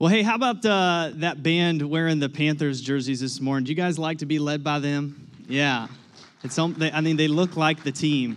Well, 0.00 0.10
hey, 0.10 0.22
how 0.22 0.36
about 0.36 0.64
uh, 0.64 1.10
that 1.14 1.42
band 1.42 1.82
wearing 1.82 2.20
the 2.20 2.28
Panthers 2.28 2.80
jerseys 2.80 3.18
this 3.18 3.40
morning? 3.40 3.64
Do 3.64 3.72
you 3.72 3.74
guys 3.74 3.98
like 3.98 4.18
to 4.18 4.26
be 4.26 4.38
led 4.38 4.62
by 4.62 4.78
them? 4.78 5.28
Yeah, 5.48 5.88
it's. 6.44 6.56
I 6.56 7.00
mean, 7.00 7.16
they 7.16 7.26
look 7.26 7.56
like 7.56 7.82
the 7.82 7.90
team. 7.90 8.36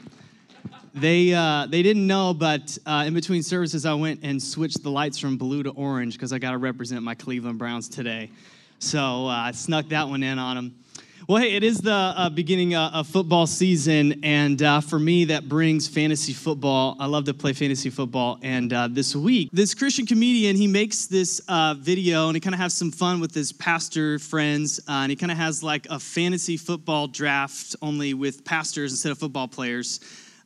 They 0.96 1.32
uh, 1.36 1.68
they 1.68 1.84
didn't 1.84 2.08
know, 2.08 2.34
but 2.34 2.76
uh, 2.88 3.04
in 3.06 3.14
between 3.14 3.44
services, 3.44 3.86
I 3.86 3.94
went 3.94 4.22
and 4.24 4.42
switched 4.42 4.82
the 4.82 4.90
lights 4.90 5.20
from 5.20 5.38
blue 5.38 5.62
to 5.62 5.70
orange 5.70 6.14
because 6.14 6.34
I 6.34 6.40
got 6.40 6.54
to 6.54 6.58
represent 6.58 7.04
my 7.04 7.14
Cleveland 7.14 7.60
Browns 7.60 7.88
today. 7.88 8.32
So 8.80 9.28
uh, 9.28 9.30
I 9.30 9.52
snuck 9.52 9.88
that 9.90 10.08
one 10.08 10.24
in 10.24 10.40
on 10.40 10.56
them. 10.56 10.76
Well, 11.28 11.40
hey, 11.40 11.54
it 11.54 11.64
is 11.64 11.78
the 11.78 11.94
uh, 11.94 12.30
beginning 12.30 12.74
uh, 12.74 12.90
of 12.96 13.08
football 13.08 13.46
season, 13.46 14.22
and 14.24 14.60
uh, 14.64 14.82
for 14.82 14.98
me, 14.98 15.26
that 15.26 15.48
brings 15.48 15.88
fantasy 15.88 16.34
football. 16.34 16.96
I 17.00 17.06
love 17.06 17.26
to 17.26 17.34
play 17.36 17.54
fantasy 17.54 17.92
football, 17.92 18.40
and 18.42 18.74
uh, 18.74 18.88
this 18.90 19.16
week, 19.16 19.52
this 19.54 19.76
Christian 19.76 20.08
comedian 20.08 20.56
he 20.56 20.66
makes 20.66 21.06
this 21.06 21.40
uh, 21.48 21.76
video, 21.78 22.26
and 22.26 22.36
he 22.36 22.40
kind 22.40 22.56
of 22.56 22.60
has 22.60 22.74
some 22.74 22.90
fun 22.92 23.20
with 23.20 23.36
his 23.36 23.54
pastor 23.54 24.18
friends, 24.18 24.80
uh, 24.88 25.04
and 25.04 25.12
he 25.12 25.16
kind 25.16 25.32
of 25.32 25.38
has 25.38 25.62
like 25.62 25.86
a 25.92 26.00
fantasy 26.00 26.58
football 26.58 27.06
draft 27.06 27.76
only 27.84 28.16
with 28.16 28.44
pastors 28.44 28.92
instead 28.92 29.12
of 29.12 29.20
football 29.20 29.48
players. 29.48 30.00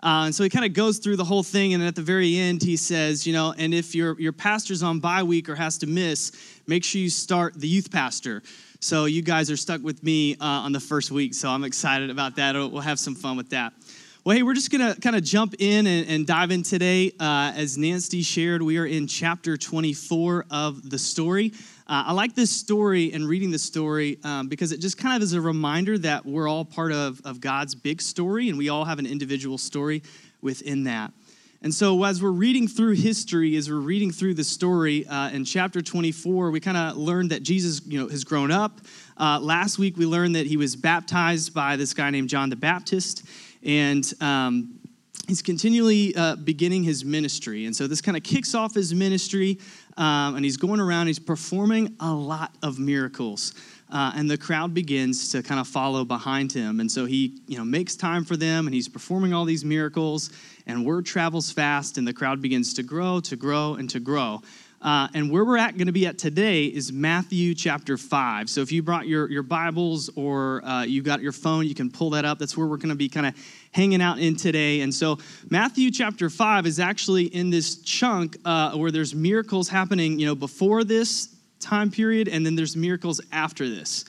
Uh, 0.03 0.25
and 0.25 0.35
so 0.35 0.44
he 0.44 0.49
kind 0.49 0.66
of 0.66 0.73
goes 0.73 0.97
through 0.97 1.16
the 1.16 1.23
whole 1.23 1.41
thing, 1.41 1.73
and 1.73 1.81
at 1.83 1.95
the 1.95 2.02
very 2.02 2.35
end, 2.38 2.61
he 2.61 2.75
says, 2.75 3.25
you 3.25 3.31
know, 3.31 3.53
and 3.57 3.73
if 3.73 3.95
your 3.95 4.19
your 4.19 4.33
pastor's 4.33 4.83
on 4.83 4.99
bye 4.99 5.23
week 5.23 5.47
or 5.47 5.55
has 5.55 5.77
to 5.77 5.88
miss, 5.88 6.33
make 6.67 6.83
sure 6.83 6.99
you 6.99 7.09
start 7.09 7.57
the 7.57 7.67
youth 7.67 7.89
pastor. 7.89 8.44
So 8.85 9.05
you 9.05 9.23
guys 9.23 9.49
are 9.49 9.57
stuck 9.57 9.81
with 9.81 10.03
me 10.03 10.35
uh, 10.35 10.45
on 10.45 10.71
the 10.71 10.80
first 10.80 11.09
week, 11.09 11.34
so 11.34 11.49
I'm 11.49 11.63
excited 11.63 12.12
about 12.12 12.35
that. 12.35 12.53
We'll 12.53 12.81
have 12.81 12.99
some 12.99 13.16
fun 13.16 13.35
with 13.35 13.49
that. 13.49 13.73
Well, 14.23 14.38
hey, 14.38 14.44
we're 14.44 14.53
just 14.53 14.70
going 14.70 14.94
to 14.94 15.02
kind 15.02 15.16
of 15.16 15.23
jump 15.23 15.55
in 15.58 15.88
and, 15.88 16.08
and, 16.08 16.27
dive 16.27 16.52
in 16.52 16.61
today. 16.61 17.11
Uh, 17.20 17.52
as 17.55 17.80
Nancy 17.80 18.21
shared, 18.21 18.61
we 18.61 18.77
are 18.77 18.85
in 18.85 19.08
chapter 19.08 19.58
24 19.58 20.45
of 20.52 20.88
the 20.88 20.99
story. 20.99 21.52
Uh, 21.88 22.05
I 22.05 22.11
like 22.11 22.35
this 22.35 22.52
story 22.52 23.11
and 23.11 23.27
reading 23.27 23.49
the 23.49 23.58
story 23.58 24.20
um, 24.23 24.49
because 24.49 24.71
it 24.71 24.81
just 24.81 25.00
kind 25.00 25.16
of 25.16 25.23
is 25.23 25.33
a 25.33 25.41
reminder 25.41 25.97
that 25.97 26.23
we're 26.23 26.47
all 26.47 26.63
part 26.63 26.91
of, 26.91 27.19
of 27.25 27.41
God's 27.41 27.73
big 27.73 28.00
story 28.03 28.50
and 28.50 28.58
we 28.58 28.69
all 28.69 28.86
have 28.86 29.00
an 29.00 29.08
individual 29.08 29.58
story 29.58 30.03
within 30.44 30.83
that. 30.83 31.11
And 31.66 31.73
so, 31.73 32.03
as 32.03 32.21
we're 32.21 32.30
reading 32.30 32.67
through 32.67 32.94
history, 32.94 33.55
as 33.55 33.71
we're 33.71 33.77
reading 33.80 34.11
through 34.11 34.35
the 34.35 34.44
story 34.44 35.08
uh, 35.08 35.31
in 35.31 35.44
chapter 35.44 35.81
24, 35.81 36.52
we 36.52 36.59
kind 36.59 36.77
of 36.77 36.95
learned 36.95 37.31
that 37.31 37.41
Jesus, 37.41 37.81
you 37.88 37.99
know, 37.99 38.07
has 38.07 38.23
grown 38.23 38.52
up. 38.52 38.81
Uh, 39.17 39.39
last 39.41 39.80
week, 39.80 39.97
we 39.97 40.05
learned 40.05 40.35
that 40.35 40.45
he 40.45 40.57
was 40.57 40.75
baptized 40.75 41.55
by 41.55 41.75
this 41.75 41.91
guy 41.91 42.11
named 42.11 42.30
John 42.30 42.52
the 42.52 42.55
Baptist, 42.55 43.23
and 43.63 44.13
um, 44.22 44.80
he's 45.27 45.41
continually 45.41 46.16
uh, 46.16 46.35
beginning 46.35 46.83
his 46.83 47.03
ministry. 47.03 47.66
And 47.66 47.75
so, 47.75 47.88
this 47.88 48.00
kind 48.00 48.16
of 48.16 48.22
kicks 48.22 48.53
off 48.53 48.75
his 48.75 48.94
ministry, 48.94 49.57
um, 49.97 50.35
and 50.35 50.45
he's 50.45 50.57
going 50.57 50.79
around. 50.79 51.07
He's 51.07 51.17
performing 51.17 51.95
a 52.00 52.13
lot 52.13 52.55
of 52.61 52.77
miracles 52.77 53.55
uh, 53.95 54.11
and 54.13 54.29
the 54.29 54.38
crowd 54.38 54.73
begins 54.73 55.29
to 55.29 55.41
kind 55.41 55.57
of 55.57 55.65
follow 55.65 56.03
behind 56.03 56.51
him. 56.51 56.81
And 56.81 56.91
so 56.91 57.05
he, 57.05 57.39
you 57.47 57.57
know, 57.57 57.63
makes 57.63 57.95
time 57.95 58.25
for 58.25 58.35
them, 58.35 58.67
and 58.67 58.73
he's 58.73 58.89
performing 58.89 59.33
all 59.33 59.45
these 59.45 59.63
miracles. 59.63 60.31
And 60.67 60.85
word 60.85 61.05
travels 61.05 61.49
fast, 61.49 61.97
and 61.97 62.05
the 62.05 62.11
crowd 62.11 62.41
begins 62.41 62.73
to 62.73 62.83
grow, 62.83 63.21
to 63.21 63.38
grow, 63.38 63.75
and 63.75 63.89
to 63.91 64.01
grow. 64.01 64.41
Uh, 64.81 65.07
and 65.13 65.31
where 65.31 65.45
we're 65.45 65.55
at 65.55 65.77
going 65.77 65.88
to 65.88 65.93
be 65.93 66.05
at 66.05 66.17
today 66.17 66.66
is 66.66 66.91
Matthew 66.91 67.55
chapter 67.55 67.97
5. 67.97 68.49
So 68.49 68.59
if 68.59 68.69
you 68.69 68.83
brought 68.83 69.07
your, 69.07 69.31
your 69.31 69.43
Bibles 69.43 70.09
or 70.17 70.63
uh, 70.66 70.83
you 70.83 71.01
got 71.01 71.21
your 71.21 71.31
phone, 71.31 71.66
you 71.66 71.73
can 71.73 71.89
pull 71.89 72.09
that 72.09 72.25
up. 72.25 72.38
That's 72.38 72.57
where 72.57 72.67
we're 72.67 72.75
going 72.75 72.89
to 72.89 72.95
be 72.95 73.07
kind 73.07 73.25
of 73.25 73.33
hanging 73.71 74.01
out 74.01 74.19
in 74.19 74.35
today. 74.35 74.81
And 74.81 74.93
so 74.93 75.19
Matthew 75.49 75.89
chapter 75.89 76.29
5 76.29 76.66
is 76.66 76.81
actually 76.81 77.27
in 77.27 77.49
this 77.49 77.77
chunk 77.77 78.35
uh, 78.43 78.75
where 78.75 78.91
there's 78.91 79.16
miracles 79.16 79.69
happening, 79.69 80.19
you 80.19 80.25
know, 80.25 80.35
before 80.35 80.83
this 80.83 81.34
time 81.66 81.91
period, 81.91 82.27
and 82.27 82.45
then 82.45 82.55
there's 82.55 82.75
miracles 82.75 83.19
after 83.31 83.67
this. 83.67 84.05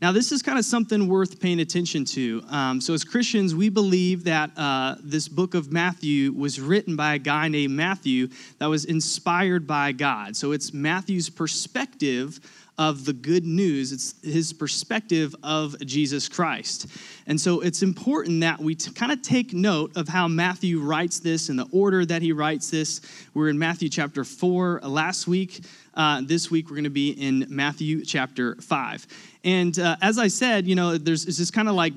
Now, 0.00 0.12
this 0.12 0.30
is 0.30 0.42
kind 0.42 0.58
of 0.58 0.64
something 0.64 1.08
worth 1.08 1.40
paying 1.40 1.58
attention 1.58 2.04
to. 2.04 2.44
Um, 2.50 2.80
so, 2.80 2.94
as 2.94 3.02
Christians, 3.02 3.54
we 3.54 3.68
believe 3.68 4.22
that 4.24 4.50
uh, 4.56 4.94
this 5.02 5.26
book 5.26 5.54
of 5.54 5.72
Matthew 5.72 6.32
was 6.32 6.60
written 6.60 6.94
by 6.94 7.14
a 7.14 7.18
guy 7.18 7.48
named 7.48 7.74
Matthew 7.74 8.28
that 8.58 8.66
was 8.66 8.84
inspired 8.84 9.66
by 9.66 9.90
God. 9.90 10.36
So, 10.36 10.52
it's 10.52 10.72
Matthew's 10.72 11.28
perspective 11.28 12.38
of 12.78 13.04
the 13.04 13.12
good 13.12 13.44
news. 13.44 13.92
It's 13.92 14.14
his 14.22 14.52
perspective 14.52 15.34
of 15.42 15.76
Jesus 15.80 16.28
Christ. 16.28 16.86
And 17.26 17.38
so 17.38 17.60
it's 17.60 17.82
important 17.82 18.40
that 18.42 18.60
we 18.60 18.76
t- 18.76 18.92
kind 18.92 19.10
of 19.10 19.20
take 19.20 19.52
note 19.52 19.96
of 19.96 20.08
how 20.08 20.28
Matthew 20.28 20.80
writes 20.80 21.18
this 21.18 21.48
and 21.48 21.58
the 21.58 21.66
order 21.72 22.06
that 22.06 22.22
he 22.22 22.30
writes 22.30 22.70
this. 22.70 23.00
We're 23.34 23.48
in 23.48 23.58
Matthew 23.58 23.88
chapter 23.88 24.22
4 24.22 24.84
uh, 24.84 24.88
last 24.88 25.26
week. 25.26 25.60
Uh, 25.98 26.20
this 26.24 26.48
week 26.48 26.70
we're 26.70 26.76
going 26.76 26.84
to 26.84 26.90
be 26.90 27.10
in 27.10 27.44
Matthew 27.48 28.04
chapter 28.04 28.54
5. 28.60 29.06
And 29.42 29.76
uh, 29.80 29.96
as 30.00 30.16
I 30.16 30.28
said, 30.28 30.64
you 30.64 30.76
know, 30.76 30.96
there's 30.96 31.26
it's 31.26 31.38
just 31.38 31.52
kind 31.52 31.68
of 31.68 31.74
like 31.74 31.92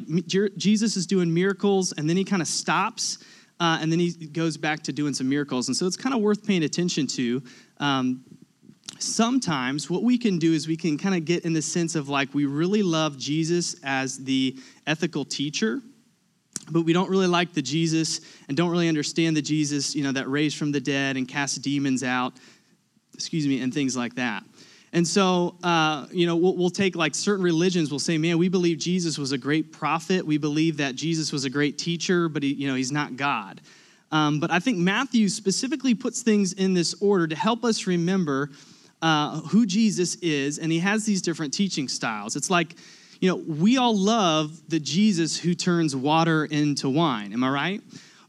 Jesus 0.57 0.97
is 0.97 1.05
doing 1.05 1.31
miracles 1.31 1.93
and 1.95 2.09
then 2.09 2.17
he 2.17 2.23
kind 2.23 2.41
of 2.41 2.47
stops. 2.47 3.19
Uh, 3.59 3.77
and 3.79 3.91
then 3.91 3.99
he 3.99 4.11
goes 4.11 4.57
back 4.57 4.81
to 4.81 4.91
doing 4.91 5.13
some 5.13 5.29
miracles. 5.29 5.67
And 5.67 5.77
so 5.77 5.85
it's 5.85 5.95
kind 5.95 6.15
of 6.15 6.21
worth 6.21 6.43
paying 6.43 6.63
attention 6.63 7.05
to. 7.07 7.43
Um, 7.77 8.23
sometimes 8.97 9.87
what 9.87 10.01
we 10.01 10.17
can 10.17 10.39
do 10.39 10.51
is 10.51 10.67
we 10.67 10.77
can 10.77 10.97
kind 10.97 11.13
of 11.13 11.23
get 11.25 11.45
in 11.45 11.53
the 11.53 11.61
sense 11.61 11.93
of 11.93 12.09
like 12.09 12.33
we 12.33 12.45
really 12.45 12.81
love 12.81 13.19
Jesus 13.19 13.75
as 13.83 14.17
the 14.17 14.57
ethical 14.87 15.23
teacher, 15.23 15.79
but 16.71 16.81
we 16.81 16.93
don't 16.93 17.09
really 17.09 17.27
like 17.27 17.53
the 17.53 17.61
Jesus 17.61 18.21
and 18.47 18.57
don't 18.57 18.71
really 18.71 18.89
understand 18.89 19.37
the 19.37 19.43
Jesus, 19.43 19.95
you 19.95 20.03
know, 20.03 20.11
that 20.11 20.27
raised 20.27 20.57
from 20.57 20.71
the 20.71 20.81
dead 20.81 21.17
and 21.17 21.27
cast 21.27 21.61
demons 21.61 22.03
out, 22.03 22.33
excuse 23.13 23.47
me, 23.47 23.61
and 23.61 23.73
things 23.73 23.95
like 23.95 24.15
that. 24.15 24.43
And 24.93 25.07
so, 25.07 25.55
uh, 25.63 26.07
you 26.11 26.25
know, 26.25 26.35
we'll, 26.35 26.55
we'll, 26.57 26.69
take 26.69 26.95
like 26.97 27.15
certain 27.15 27.43
religions. 27.43 27.91
We'll 27.91 27.99
say, 27.99 28.17
man, 28.17 28.37
we 28.37 28.49
believe 28.49 28.77
Jesus 28.77 29.17
was 29.17 29.31
a 29.31 29.37
great 29.37 29.71
prophet. 29.71 30.25
We 30.25 30.37
believe 30.37 30.77
that 30.77 30.95
Jesus 30.95 31.31
was 31.31 31.45
a 31.45 31.49
great 31.49 31.77
teacher, 31.77 32.27
but 32.27 32.43
he, 32.43 32.53
you 32.53 32.67
know, 32.67 32.75
he's 32.75 32.91
not 32.91 33.15
God. 33.15 33.61
Um, 34.11 34.41
but 34.41 34.51
I 34.51 34.59
think 34.59 34.77
Matthew 34.77 35.29
specifically 35.29 35.95
puts 35.95 36.21
things 36.21 36.51
in 36.53 36.73
this 36.73 36.93
order 37.01 37.27
to 37.27 37.35
help 37.35 37.63
us 37.63 37.87
remember 37.87 38.49
uh, 39.01 39.39
who 39.41 39.65
Jesus 39.65 40.15
is, 40.15 40.59
and 40.59 40.71
he 40.71 40.79
has 40.79 41.05
these 41.05 41.21
different 41.21 41.53
teaching 41.53 41.87
styles. 41.87 42.35
It's 42.35 42.49
like, 42.49 42.75
you 43.21 43.29
know, 43.29 43.37
we 43.37 43.77
all 43.77 43.97
love 43.97 44.59
the 44.67 44.79
Jesus 44.79 45.37
who 45.37 45.53
turns 45.53 45.95
water 45.95 46.45
into 46.45 46.89
wine. 46.89 47.31
Am 47.31 47.43
I 47.43 47.49
right? 47.49 47.81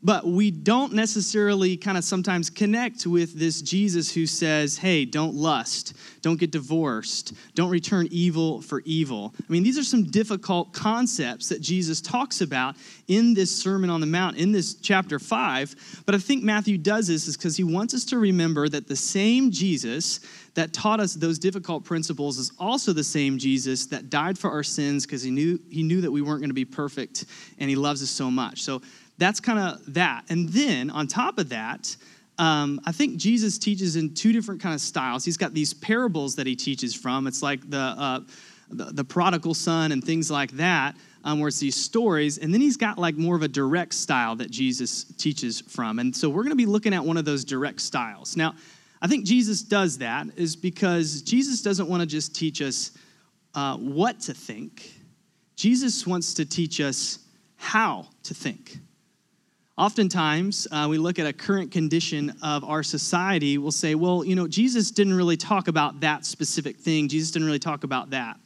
But 0.04 0.26
we 0.26 0.50
don't 0.50 0.94
necessarily 0.94 1.76
kind 1.76 1.96
of 1.96 2.02
sometimes 2.02 2.50
connect 2.50 3.06
with 3.06 3.38
this 3.38 3.62
Jesus 3.62 4.12
who 4.12 4.26
says, 4.26 4.76
hey, 4.76 5.04
don't 5.04 5.34
lust, 5.34 5.94
don't 6.22 6.40
get 6.40 6.50
divorced, 6.50 7.34
don't 7.54 7.70
return 7.70 8.08
evil 8.10 8.60
for 8.62 8.82
evil. 8.84 9.32
I 9.38 9.52
mean, 9.52 9.62
these 9.62 9.78
are 9.78 9.84
some 9.84 10.02
difficult 10.04 10.72
concepts 10.72 11.48
that 11.50 11.60
Jesus 11.60 12.00
talks 12.00 12.40
about 12.40 12.74
in 13.06 13.32
this 13.32 13.54
Sermon 13.54 13.90
on 13.90 14.00
the 14.00 14.06
Mount, 14.06 14.36
in 14.38 14.50
this 14.50 14.74
chapter 14.74 15.20
5. 15.20 16.02
But 16.04 16.16
I 16.16 16.18
think 16.18 16.42
Matthew 16.42 16.78
does 16.78 17.06
this 17.06 17.28
is 17.28 17.36
because 17.36 17.56
he 17.56 17.64
wants 17.64 17.94
us 17.94 18.04
to 18.06 18.18
remember 18.18 18.68
that 18.68 18.88
the 18.88 18.96
same 18.96 19.52
Jesus 19.52 20.18
that 20.54 20.72
taught 20.72 20.98
us 20.98 21.14
those 21.14 21.38
difficult 21.38 21.84
principles 21.84 22.38
is 22.38 22.50
also 22.58 22.92
the 22.92 23.04
same 23.04 23.38
Jesus 23.38 23.86
that 23.86 24.10
died 24.10 24.36
for 24.36 24.50
our 24.50 24.62
sins 24.64 25.06
because 25.06 25.22
he 25.22 25.30
knew, 25.30 25.60
he 25.70 25.82
knew 25.82 26.00
that 26.00 26.10
we 26.10 26.22
weren't 26.22 26.40
going 26.40 26.50
to 26.50 26.54
be 26.54 26.64
perfect 26.64 27.24
and 27.58 27.70
he 27.70 27.76
loves 27.76 28.02
us 28.02 28.10
so 28.10 28.30
much. 28.30 28.62
So 28.62 28.82
that's 29.22 29.40
kind 29.40 29.58
of 29.58 29.94
that. 29.94 30.24
And 30.28 30.48
then 30.48 30.90
on 30.90 31.06
top 31.06 31.38
of 31.38 31.48
that, 31.50 31.96
um, 32.38 32.80
I 32.84 32.92
think 32.92 33.16
Jesus 33.18 33.58
teaches 33.58 33.96
in 33.96 34.14
two 34.14 34.32
different 34.32 34.60
kind 34.60 34.74
of 34.74 34.80
styles. 34.80 35.24
He's 35.24 35.36
got 35.36 35.54
these 35.54 35.74
parables 35.74 36.34
that 36.36 36.46
he 36.46 36.56
teaches 36.56 36.94
from. 36.94 37.26
It's 37.26 37.42
like 37.42 37.68
the, 37.68 37.78
uh, 37.78 38.20
the, 38.70 38.84
the, 38.86 39.04
prodigal 39.04 39.54
son 39.54 39.92
and 39.92 40.02
things 40.02 40.30
like 40.30 40.50
that, 40.52 40.96
um, 41.24 41.40
where 41.40 41.48
it's 41.48 41.60
these 41.60 41.76
stories. 41.76 42.38
And 42.38 42.52
then 42.52 42.60
he's 42.60 42.76
got 42.78 42.98
like 42.98 43.16
more 43.16 43.36
of 43.36 43.42
a 43.42 43.48
direct 43.48 43.94
style 43.94 44.34
that 44.36 44.50
Jesus 44.50 45.04
teaches 45.04 45.60
from. 45.60 45.98
And 45.98 46.16
so 46.16 46.28
we're 46.30 46.42
going 46.42 46.50
to 46.50 46.56
be 46.56 46.66
looking 46.66 46.94
at 46.94 47.04
one 47.04 47.16
of 47.16 47.24
those 47.24 47.44
direct 47.44 47.80
styles. 47.80 48.36
Now, 48.36 48.54
I 49.02 49.08
think 49.08 49.26
Jesus 49.26 49.62
does 49.62 49.98
that 49.98 50.26
is 50.36 50.56
because 50.56 51.22
Jesus 51.22 51.60
doesn't 51.60 51.88
want 51.88 52.00
to 52.00 52.06
just 52.06 52.34
teach 52.34 52.62
us 52.62 52.92
uh, 53.54 53.76
what 53.76 54.20
to 54.20 54.34
think. 54.34 54.90
Jesus 55.54 56.06
wants 56.06 56.34
to 56.34 56.46
teach 56.46 56.80
us 56.80 57.18
how 57.56 58.08
to 58.22 58.34
think. 58.34 58.78
Oftentimes, 59.78 60.68
uh, 60.70 60.86
we 60.88 60.98
look 60.98 61.18
at 61.18 61.26
a 61.26 61.32
current 61.32 61.70
condition 61.70 62.34
of 62.42 62.62
our 62.62 62.82
society, 62.82 63.56
we'll 63.56 63.70
say, 63.70 63.94
well, 63.94 64.22
you 64.22 64.36
know, 64.36 64.46
Jesus 64.46 64.90
didn't 64.90 65.14
really 65.14 65.36
talk 65.36 65.66
about 65.66 66.00
that 66.00 66.26
specific 66.26 66.76
thing. 66.76 67.08
Jesus 67.08 67.30
didn't 67.30 67.46
really 67.46 67.58
talk 67.58 67.82
about 67.82 68.10
that. 68.10 68.36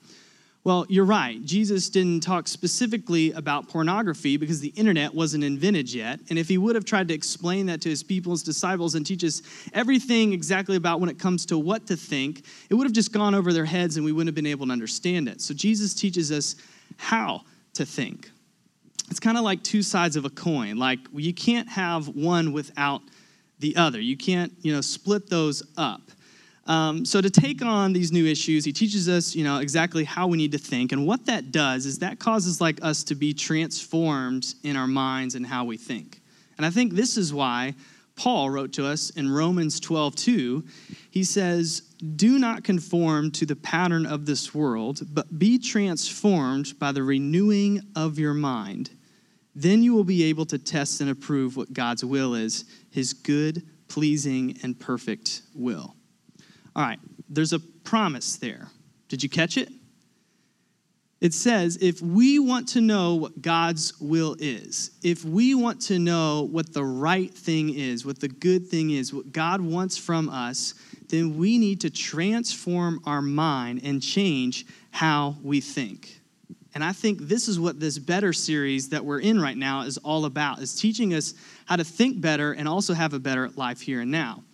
Well, 0.62 0.84
you're 0.88 1.04
right. 1.04 1.44
Jesus 1.44 1.88
didn't 1.90 2.22
talk 2.22 2.48
specifically 2.48 3.30
about 3.32 3.68
pornography 3.68 4.36
because 4.36 4.60
the 4.60 4.72
internet 4.76 5.14
wasn't 5.14 5.44
invented 5.44 5.92
yet. 5.92 6.20
And 6.28 6.38
if 6.38 6.48
he 6.48 6.58
would 6.58 6.74
have 6.74 6.84
tried 6.84 7.08
to 7.08 7.14
explain 7.14 7.66
that 7.66 7.80
to 7.82 7.88
his 7.88 8.02
people, 8.02 8.32
his 8.32 8.42
disciples, 8.42 8.96
and 8.96 9.06
teach 9.06 9.22
us 9.22 9.42
everything 9.74 10.32
exactly 10.32 10.76
about 10.76 11.00
when 11.00 11.08
it 11.08 11.18
comes 11.20 11.46
to 11.46 11.58
what 11.58 11.86
to 11.86 11.96
think, 11.96 12.44
it 12.68 12.74
would 12.74 12.84
have 12.84 12.92
just 12.92 13.12
gone 13.12 13.34
over 13.34 13.52
their 13.52 13.64
heads 13.64 13.96
and 13.96 14.04
we 14.04 14.10
wouldn't 14.10 14.28
have 14.28 14.34
been 14.34 14.46
able 14.46 14.66
to 14.66 14.72
understand 14.72 15.28
it. 15.28 15.40
So 15.40 15.54
Jesus 15.54 15.94
teaches 15.94 16.32
us 16.32 16.56
how 16.96 17.42
to 17.74 17.86
think. 17.86 18.30
It's 19.10 19.20
kind 19.20 19.38
of 19.38 19.44
like 19.44 19.62
two 19.62 19.82
sides 19.82 20.16
of 20.16 20.24
a 20.24 20.30
coin. 20.30 20.76
Like 20.76 20.98
you 21.14 21.32
can't 21.32 21.68
have 21.68 22.08
one 22.08 22.52
without 22.52 23.02
the 23.58 23.76
other. 23.76 24.00
You 24.00 24.16
can't, 24.16 24.52
you 24.60 24.72
know, 24.72 24.80
split 24.80 25.30
those 25.30 25.62
up. 25.76 26.02
Um, 26.66 27.04
so 27.04 27.20
to 27.20 27.30
take 27.30 27.64
on 27.64 27.92
these 27.92 28.10
new 28.10 28.26
issues, 28.26 28.64
he 28.64 28.72
teaches 28.72 29.08
us, 29.08 29.36
you 29.36 29.44
know, 29.44 29.58
exactly 29.58 30.02
how 30.02 30.26
we 30.26 30.36
need 30.36 30.50
to 30.52 30.58
think, 30.58 30.90
and 30.90 31.06
what 31.06 31.24
that 31.26 31.52
does 31.52 31.86
is 31.86 32.00
that 32.00 32.18
causes 32.18 32.60
like 32.60 32.80
us 32.82 33.04
to 33.04 33.14
be 33.14 33.32
transformed 33.32 34.54
in 34.64 34.76
our 34.76 34.88
minds 34.88 35.36
and 35.36 35.46
how 35.46 35.64
we 35.64 35.76
think. 35.76 36.20
And 36.56 36.66
I 36.66 36.70
think 36.70 36.94
this 36.94 37.16
is 37.16 37.32
why 37.32 37.74
Paul 38.16 38.50
wrote 38.50 38.72
to 38.74 38.86
us 38.86 39.10
in 39.10 39.30
Romans 39.30 39.78
12, 39.78 40.16
2. 40.16 40.64
He 41.10 41.22
says, 41.22 41.82
Do 42.16 42.38
not 42.38 42.64
conform 42.64 43.30
to 43.32 43.46
the 43.46 43.56
pattern 43.56 44.06
of 44.06 44.26
this 44.26 44.54
world, 44.54 45.02
but 45.12 45.38
be 45.38 45.58
transformed 45.58 46.78
by 46.78 46.92
the 46.92 47.02
renewing 47.02 47.82
of 47.94 48.18
your 48.18 48.34
mind. 48.34 48.90
Then 49.58 49.82
you 49.82 49.94
will 49.94 50.04
be 50.04 50.24
able 50.24 50.44
to 50.46 50.58
test 50.58 51.00
and 51.00 51.08
approve 51.08 51.56
what 51.56 51.72
God's 51.72 52.04
will 52.04 52.34
is, 52.34 52.66
his 52.90 53.14
good, 53.14 53.62
pleasing, 53.88 54.58
and 54.62 54.78
perfect 54.78 55.40
will. 55.54 55.96
All 56.76 56.84
right, 56.84 56.98
there's 57.30 57.54
a 57.54 57.58
promise 57.58 58.36
there. 58.36 58.68
Did 59.08 59.22
you 59.22 59.30
catch 59.30 59.56
it? 59.56 59.70
It 61.22 61.32
says, 61.32 61.78
if 61.80 62.02
we 62.02 62.38
want 62.38 62.68
to 62.68 62.82
know 62.82 63.14
what 63.14 63.40
God's 63.40 63.98
will 63.98 64.36
is, 64.38 64.90
if 65.02 65.24
we 65.24 65.54
want 65.54 65.80
to 65.82 65.98
know 65.98 66.42
what 66.42 66.74
the 66.74 66.84
right 66.84 67.32
thing 67.32 67.74
is, 67.74 68.04
what 68.04 68.20
the 68.20 68.28
good 68.28 68.68
thing 68.68 68.90
is, 68.90 69.14
what 69.14 69.32
God 69.32 69.62
wants 69.62 69.96
from 69.96 70.28
us, 70.28 70.74
then 71.08 71.38
we 71.38 71.56
need 71.56 71.80
to 71.80 71.88
transform 71.88 73.00
our 73.06 73.22
mind 73.22 73.80
and 73.82 74.02
change 74.02 74.66
how 74.90 75.36
we 75.42 75.62
think. 75.62 76.15
And 76.76 76.84
I 76.84 76.92
think 76.92 77.20
this 77.20 77.48
is 77.48 77.58
what 77.58 77.80
this 77.80 77.98
better 77.98 78.34
series 78.34 78.90
that 78.90 79.02
we're 79.02 79.20
in 79.20 79.40
right 79.40 79.56
now 79.56 79.80
is 79.80 79.96
all 79.96 80.26
about, 80.26 80.58
is 80.58 80.78
teaching 80.78 81.14
us 81.14 81.32
how 81.64 81.76
to 81.76 81.84
think 81.84 82.20
better 82.20 82.52
and 82.52 82.68
also 82.68 82.92
have 82.92 83.14
a 83.14 83.18
better 83.18 83.48
life 83.56 83.80
here 83.80 84.02
and 84.02 84.10
now. 84.10 84.44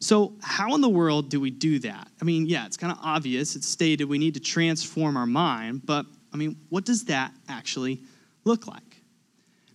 So, 0.00 0.32
how 0.42 0.74
in 0.74 0.80
the 0.80 0.88
world 0.88 1.30
do 1.30 1.40
we 1.40 1.52
do 1.52 1.78
that? 1.78 2.08
I 2.20 2.24
mean, 2.24 2.46
yeah, 2.46 2.66
it's 2.66 2.76
kind 2.76 2.92
of 2.92 2.98
obvious. 3.00 3.54
It's 3.54 3.68
stated 3.68 4.06
we 4.06 4.18
need 4.18 4.34
to 4.34 4.40
transform 4.40 5.16
our 5.16 5.24
mind, 5.24 5.82
but 5.84 6.04
I 6.32 6.36
mean, 6.36 6.56
what 6.68 6.84
does 6.84 7.04
that 7.04 7.30
actually 7.48 8.00
look 8.42 8.66
like? 8.66 8.96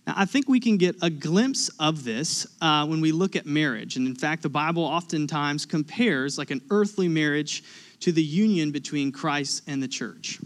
Now, 0.06 0.12
I 0.14 0.26
think 0.26 0.46
we 0.46 0.60
can 0.60 0.76
get 0.76 0.96
a 1.00 1.08
glimpse 1.08 1.70
of 1.80 2.04
this 2.04 2.46
uh, 2.60 2.84
when 2.86 3.00
we 3.00 3.12
look 3.12 3.34
at 3.34 3.46
marriage. 3.46 3.96
And 3.96 4.06
in 4.06 4.14
fact, 4.14 4.42
the 4.42 4.50
Bible 4.50 4.84
oftentimes 4.84 5.64
compares 5.64 6.36
like 6.36 6.50
an 6.50 6.60
earthly 6.68 7.08
marriage 7.08 7.64
to 8.00 8.12
the 8.12 8.22
union 8.22 8.72
between 8.72 9.10
Christ 9.10 9.62
and 9.66 9.82
the 9.82 9.88
church. 9.88 10.38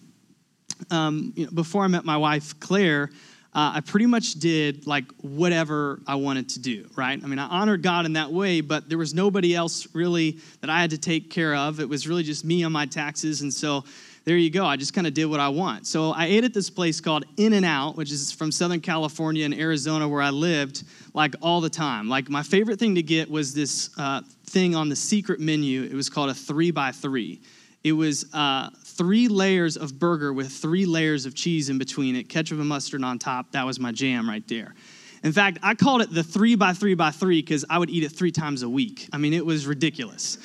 Um, 0.91 1.33
you 1.37 1.47
know, 1.47 1.53
before 1.53 1.85
I 1.85 1.89
met 1.89 2.05
my 2.05 2.17
wife, 2.17 2.59
Claire, 2.61 3.11
uh, 3.55 3.73
I 3.75 3.81
pretty 3.81 4.07
much 4.07 4.35
did 4.35 4.87
like 4.87 5.05
whatever 5.21 6.01
I 6.07 6.17
wanted 6.17 6.51
to 6.51 6.61
do, 6.61 6.89
right? 6.97 7.19
I 7.23 7.27
mean, 7.27 7.39
I 7.39 7.47
honored 7.47 7.83
God 7.83 8.05
in 8.07 8.13
that 8.13 8.31
way, 8.31 8.61
but 8.61 8.89
there 8.89 8.99
was 8.99 9.15
nobody 9.15 9.55
else 9.55 9.95
really 9.95 10.39
that 10.61 10.71
I 10.71 10.81
had 10.81 10.91
to 10.91 10.99
take 10.99 11.31
care 11.31 11.55
of. 11.55 11.81
It 11.81 11.89
was 11.89 12.07
really 12.07 12.23
just 12.23 12.45
me 12.45 12.63
on 12.63 12.73
my 12.73 12.87
taxes. 12.87 13.41
And 13.41 13.53
so 13.53 13.85
there 14.25 14.37
you 14.37 14.51
go. 14.51 14.67
I 14.67 14.77
just 14.77 14.93
kind 14.93 15.07
of 15.07 15.15
did 15.15 15.25
what 15.25 15.41
I 15.41 15.49
want. 15.49 15.87
So 15.87 16.13
I 16.13 16.27
ate 16.27 16.45
at 16.45 16.53
this 16.53 16.69
place 16.69 17.01
called 17.01 17.25
In 17.39 17.55
and 17.55 17.65
Out, 17.65 17.97
which 17.97 18.13
is 18.13 18.31
from 18.31 18.53
Southern 18.53 18.81
California 18.81 19.47
and 19.47 19.55
Arizona, 19.55 20.07
where 20.07 20.21
I 20.21 20.31
lived, 20.31 20.85
like 21.15 21.35
all 21.41 21.63
the 21.63 21.71
time. 21.71 22.11
Like 22.11 22.29
my 22.29 22.43
favorite 22.43 22.79
thing 22.79 22.95
to 22.97 23.03
get 23.03 23.31
was 23.31 23.55
this 23.55 23.89
uh, 23.97 24.21
thing 24.45 24.75
on 24.75 24.91
the 24.91 24.97
secret 24.97 25.41
menu. 25.41 25.83
It 25.85 25.95
was 25.95 26.11
called 26.11 26.29
a 26.29 26.35
three 26.35 26.71
by 26.71 26.93
three. 26.93 27.41
It 27.83 27.93
was 27.93 28.27
uh, 28.35 28.69
three 28.99 29.29
layers 29.29 29.77
of 29.77 29.99
burger 29.99 30.33
with 30.33 30.51
three 30.51 30.85
layers 30.85 31.25
of 31.25 31.35
cheese 31.35 31.71
in 31.71 31.79
between 31.79 32.17
it, 32.17 32.29
ketchup 32.29 32.59
and 32.59 32.69
mustard 32.69 33.03
on 33.05 33.19
top. 33.19 33.53
That 33.53 33.65
was 33.65 33.79
my 33.79 33.93
jam 33.93 34.29
right 34.29 34.47
there. 34.49 34.75
In 35.23 35.33
fact, 35.33 35.59
I 35.63 35.75
called 35.75 36.03
it 36.03 36.13
the 36.13 36.23
three 36.23 36.57
by 36.57 36.73
three 36.73 36.95
by 36.95 37.11
three 37.11 37.41
because 37.41 37.65
I 37.71 37.79
would 37.79 37.91
eat 37.91 38.03
it 38.03 38.11
three 38.11 38.33
times 38.33 38.63
a 38.63 38.69
week. 38.69 39.09
I 39.13 39.19
mean, 39.19 39.33
it 39.33 39.47
was 39.47 39.67
ridiculous. 39.67 40.39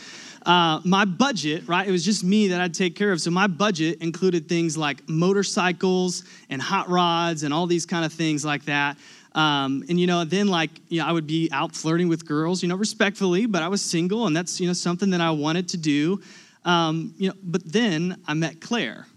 Uh, 0.45 0.81
my 0.83 1.05
budget, 1.05 1.67
right, 1.67 1.87
it 1.87 1.91
was 1.91 2.03
just 2.03 2.23
me 2.23 2.49
that 2.49 2.61
I'd 2.61 2.73
take 2.73 2.95
care 2.95 3.11
of. 3.11 3.21
So 3.21 3.31
my 3.31 3.47
budget 3.47 4.01
included 4.01 4.49
things 4.49 4.77
like 4.77 5.07
motorcycles 5.07 6.23
and 6.49 6.61
hot 6.61 6.89
rods 6.89 7.43
and 7.43 7.53
all 7.53 7.65
these 7.65 7.85
kind 7.85 8.05
of 8.05 8.11
things 8.13 8.43
like 8.43 8.65
that. 8.65 8.97
Um, 9.35 9.83
and 9.89 9.99
you 9.99 10.05
know, 10.05 10.25
then 10.25 10.47
like 10.47 10.69
you 10.89 10.99
know, 10.99 11.07
I 11.07 11.11
would 11.11 11.25
be 11.25 11.49
out 11.51 11.75
flirting 11.75 12.07
with 12.07 12.25
girls, 12.25 12.61
you 12.61 12.69
know, 12.69 12.75
respectfully, 12.75 13.45
but 13.45 13.63
I 13.63 13.67
was 13.67 13.81
single, 13.81 14.27
and 14.27 14.35
that's 14.35 14.59
you 14.59 14.67
know 14.67 14.73
something 14.73 15.09
that 15.09 15.21
I 15.21 15.31
wanted 15.31 15.69
to 15.69 15.77
do. 15.77 16.21
Um, 16.65 17.13
you 17.17 17.29
know, 17.29 17.35
but 17.43 17.71
then 17.71 18.21
I 18.25 18.33
met 18.33 18.61
Claire, 18.61 19.07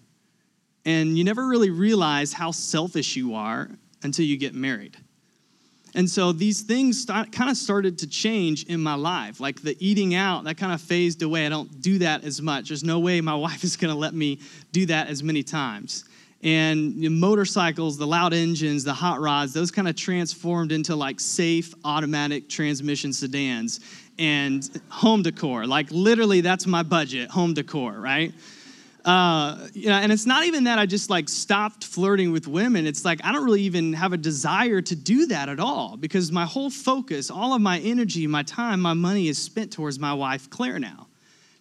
and 0.84 1.16
you 1.16 1.24
never 1.24 1.46
really 1.46 1.70
realize 1.70 2.32
how 2.32 2.50
selfish 2.50 3.16
you 3.16 3.34
are 3.34 3.68
until 4.02 4.24
you 4.24 4.36
get 4.36 4.54
married. 4.54 4.96
And 5.96 6.10
so 6.10 6.30
these 6.30 6.60
things 6.60 7.00
start, 7.00 7.32
kind 7.32 7.50
of 7.50 7.56
started 7.56 7.98
to 8.00 8.06
change 8.06 8.64
in 8.64 8.80
my 8.80 8.94
life. 8.94 9.40
Like 9.40 9.62
the 9.62 9.74
eating 9.80 10.14
out, 10.14 10.44
that 10.44 10.58
kind 10.58 10.72
of 10.72 10.80
phased 10.80 11.22
away. 11.22 11.46
I 11.46 11.48
don't 11.48 11.80
do 11.80 11.98
that 12.00 12.22
as 12.22 12.42
much. 12.42 12.68
There's 12.68 12.84
no 12.84 12.98
way 12.98 13.20
my 13.22 13.34
wife 13.46 13.64
is 13.64 13.76
going 13.76 13.92
to 13.92 13.98
let 13.98 14.14
me 14.14 14.38
do 14.72 14.84
that 14.86 15.08
as 15.08 15.22
many 15.22 15.42
times. 15.42 16.04
And 16.42 17.00
motorcycles, 17.18 17.96
the 17.96 18.06
loud 18.06 18.34
engines, 18.34 18.84
the 18.84 18.92
hot 18.92 19.20
rods, 19.20 19.54
those 19.54 19.70
kind 19.70 19.88
of 19.88 19.96
transformed 19.96 20.70
into 20.70 20.94
like 20.94 21.18
safe 21.18 21.72
automatic 21.82 22.48
transmission 22.48 23.12
sedans 23.12 23.80
and 24.18 24.68
home 24.88 25.22
decor. 25.22 25.66
Like 25.66 25.90
literally, 25.90 26.40
that's 26.40 26.66
my 26.66 26.82
budget, 26.82 27.30
home 27.30 27.54
decor, 27.54 27.92
right? 27.92 28.32
Uh, 29.04 29.68
you 29.72 29.88
know, 29.88 29.94
and 29.94 30.10
it's 30.10 30.26
not 30.26 30.44
even 30.44 30.64
that 30.64 30.80
I 30.80 30.86
just 30.86 31.10
like 31.10 31.28
stopped 31.28 31.84
flirting 31.84 32.32
with 32.32 32.48
women. 32.48 32.86
It's 32.88 33.04
like 33.04 33.20
I 33.22 33.32
don't 33.32 33.44
really 33.44 33.62
even 33.62 33.92
have 33.92 34.12
a 34.12 34.16
desire 34.16 34.80
to 34.82 34.96
do 34.96 35.26
that 35.26 35.48
at 35.48 35.60
all 35.60 35.96
because 35.96 36.32
my 36.32 36.44
whole 36.44 36.70
focus, 36.70 37.30
all 37.30 37.54
of 37.54 37.60
my 37.60 37.78
energy, 37.78 38.26
my 38.26 38.42
time, 38.42 38.80
my 38.80 38.94
money 38.94 39.28
is 39.28 39.38
spent 39.38 39.72
towards 39.72 40.00
my 40.00 40.12
wife, 40.12 40.50
Claire, 40.50 40.80
now. 40.80 41.06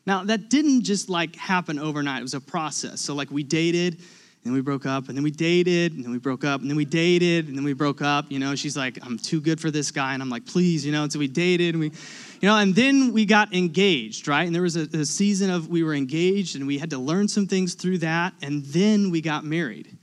Now, 0.08 0.24
that 0.24 0.50
didn't 0.50 0.84
just 0.84 1.10
like 1.10 1.36
happen 1.36 1.80
overnight, 1.80 2.20
it 2.20 2.24
was 2.24 2.34
a 2.34 2.42
process. 2.42 3.02
So, 3.02 3.14
like, 3.16 3.32
we 3.32 3.44
dated 3.44 4.02
and 4.46 4.54
we 4.54 4.62
broke 4.62 4.86
up, 4.86 5.10
and 5.10 5.18
then 5.18 5.24
we 5.24 5.32
dated, 5.32 5.94
and 5.94 6.04
then 6.04 6.12
we 6.12 6.20
broke 6.20 6.44
up, 6.44 6.62
and 6.62 6.70
then 6.70 6.78
we 6.78 6.86
dated, 6.86 7.48
and 7.48 7.58
then 7.58 7.66
we 7.66 7.74
broke 7.74 8.04
up. 8.04 8.32
You 8.32 8.38
know, 8.38 8.54
she's 8.54 8.78
like, 8.78 9.00
I'm 9.04 9.18
too 9.18 9.42
good 9.42 9.60
for 9.60 9.72
this 9.72 9.90
guy. 9.90 10.14
And 10.14 10.22
I'm 10.22 10.30
like, 10.30 10.46
please, 10.46 10.86
you 10.86 10.92
know, 10.92 11.02
and 11.02 11.12
so 11.12 11.18
we 11.18 11.28
dated, 11.28 11.74
and 11.74 11.80
we, 11.80 11.88
you 11.88 12.48
know, 12.48 12.56
and 12.56 12.76
then 12.76 13.12
we 13.12 13.26
got 13.26 13.54
engaged, 13.56 14.28
right? 14.28 14.46
And 14.46 14.54
there 14.54 14.62
was 14.62 14.78
a, 14.78 14.88
a 14.94 15.04
season 15.04 15.50
of 15.50 15.68
we 15.68 15.82
were 15.82 15.96
engaged, 15.96 16.56
and 16.56 16.68
we 16.68 16.78
had 16.78 16.92
to 16.92 17.00
learn 17.00 17.28
some 17.28 17.48
things 17.48 17.74
through 17.74 17.98
that, 18.00 18.34
and 18.44 18.64
then 18.66 19.10
we 19.10 19.20
got 19.20 19.44
married. 19.44 19.98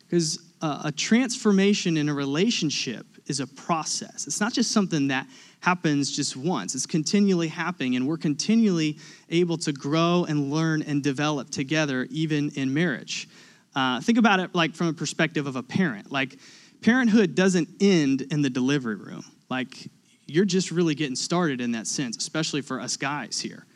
Because 0.00 0.40
uh, 0.60 0.82
a 0.86 0.92
transformation 0.92 1.96
in 1.96 2.08
a 2.08 2.14
relationship 2.14 3.06
is 3.26 3.38
a 3.38 3.46
process. 3.46 4.26
It's 4.26 4.40
not 4.40 4.52
just 4.52 4.72
something 4.72 5.08
that 5.08 5.28
happens 5.60 6.10
just 6.10 6.36
once. 6.36 6.74
It's 6.74 6.86
continually 6.86 7.48
happening, 7.48 7.94
and 7.94 8.06
we're 8.06 8.16
continually 8.16 8.98
able 9.30 9.58
to 9.58 9.72
grow 9.72 10.26
and 10.28 10.50
learn 10.50 10.82
and 10.82 11.04
develop 11.04 11.50
together, 11.50 12.08
even 12.10 12.50
in 12.56 12.74
marriage. 12.74 13.28
Uh, 13.76 14.00
think 14.00 14.16
about 14.16 14.40
it 14.40 14.54
like 14.54 14.74
from 14.74 14.88
a 14.88 14.92
perspective 14.92 15.46
of 15.46 15.54
a 15.54 15.62
parent. 15.62 16.10
Like, 16.10 16.38
parenthood 16.80 17.34
doesn't 17.34 17.68
end 17.80 18.22
in 18.22 18.40
the 18.40 18.48
delivery 18.48 18.96
room. 18.96 19.22
Like, 19.50 19.90
you're 20.26 20.46
just 20.46 20.70
really 20.70 20.94
getting 20.94 21.14
started 21.14 21.60
in 21.60 21.72
that 21.72 21.86
sense, 21.86 22.16
especially 22.16 22.62
for 22.62 22.80
us 22.80 22.96
guys 22.96 23.38
here. 23.38 23.66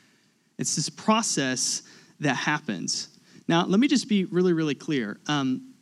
It's 0.59 0.75
this 0.75 0.89
process 0.89 1.83
that 2.19 2.35
happens. 2.35 3.09
Now, 3.47 3.67
let 3.67 3.79
me 3.79 3.89
just 3.89 4.09
be 4.09 4.25
really, 4.25 4.55
really 4.55 4.75
clear. 4.75 5.21
Um, 5.27 5.75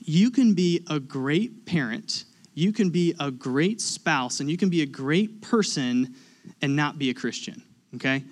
you 0.00 0.30
can 0.30 0.54
be 0.54 0.84
a 0.88 1.00
great 1.00 1.64
parent, 1.66 2.24
you 2.54 2.72
can 2.72 2.90
be 2.90 3.14
a 3.18 3.30
great 3.30 3.80
spouse, 3.80 4.40
and 4.40 4.50
you 4.50 4.58
can 4.58 4.68
be 4.68 4.82
a 4.82 4.86
great 4.86 5.40
person 5.40 6.14
and 6.60 6.76
not 6.76 6.98
be 6.98 7.08
a 7.10 7.14
Christian, 7.14 7.62
okay? 7.94 8.22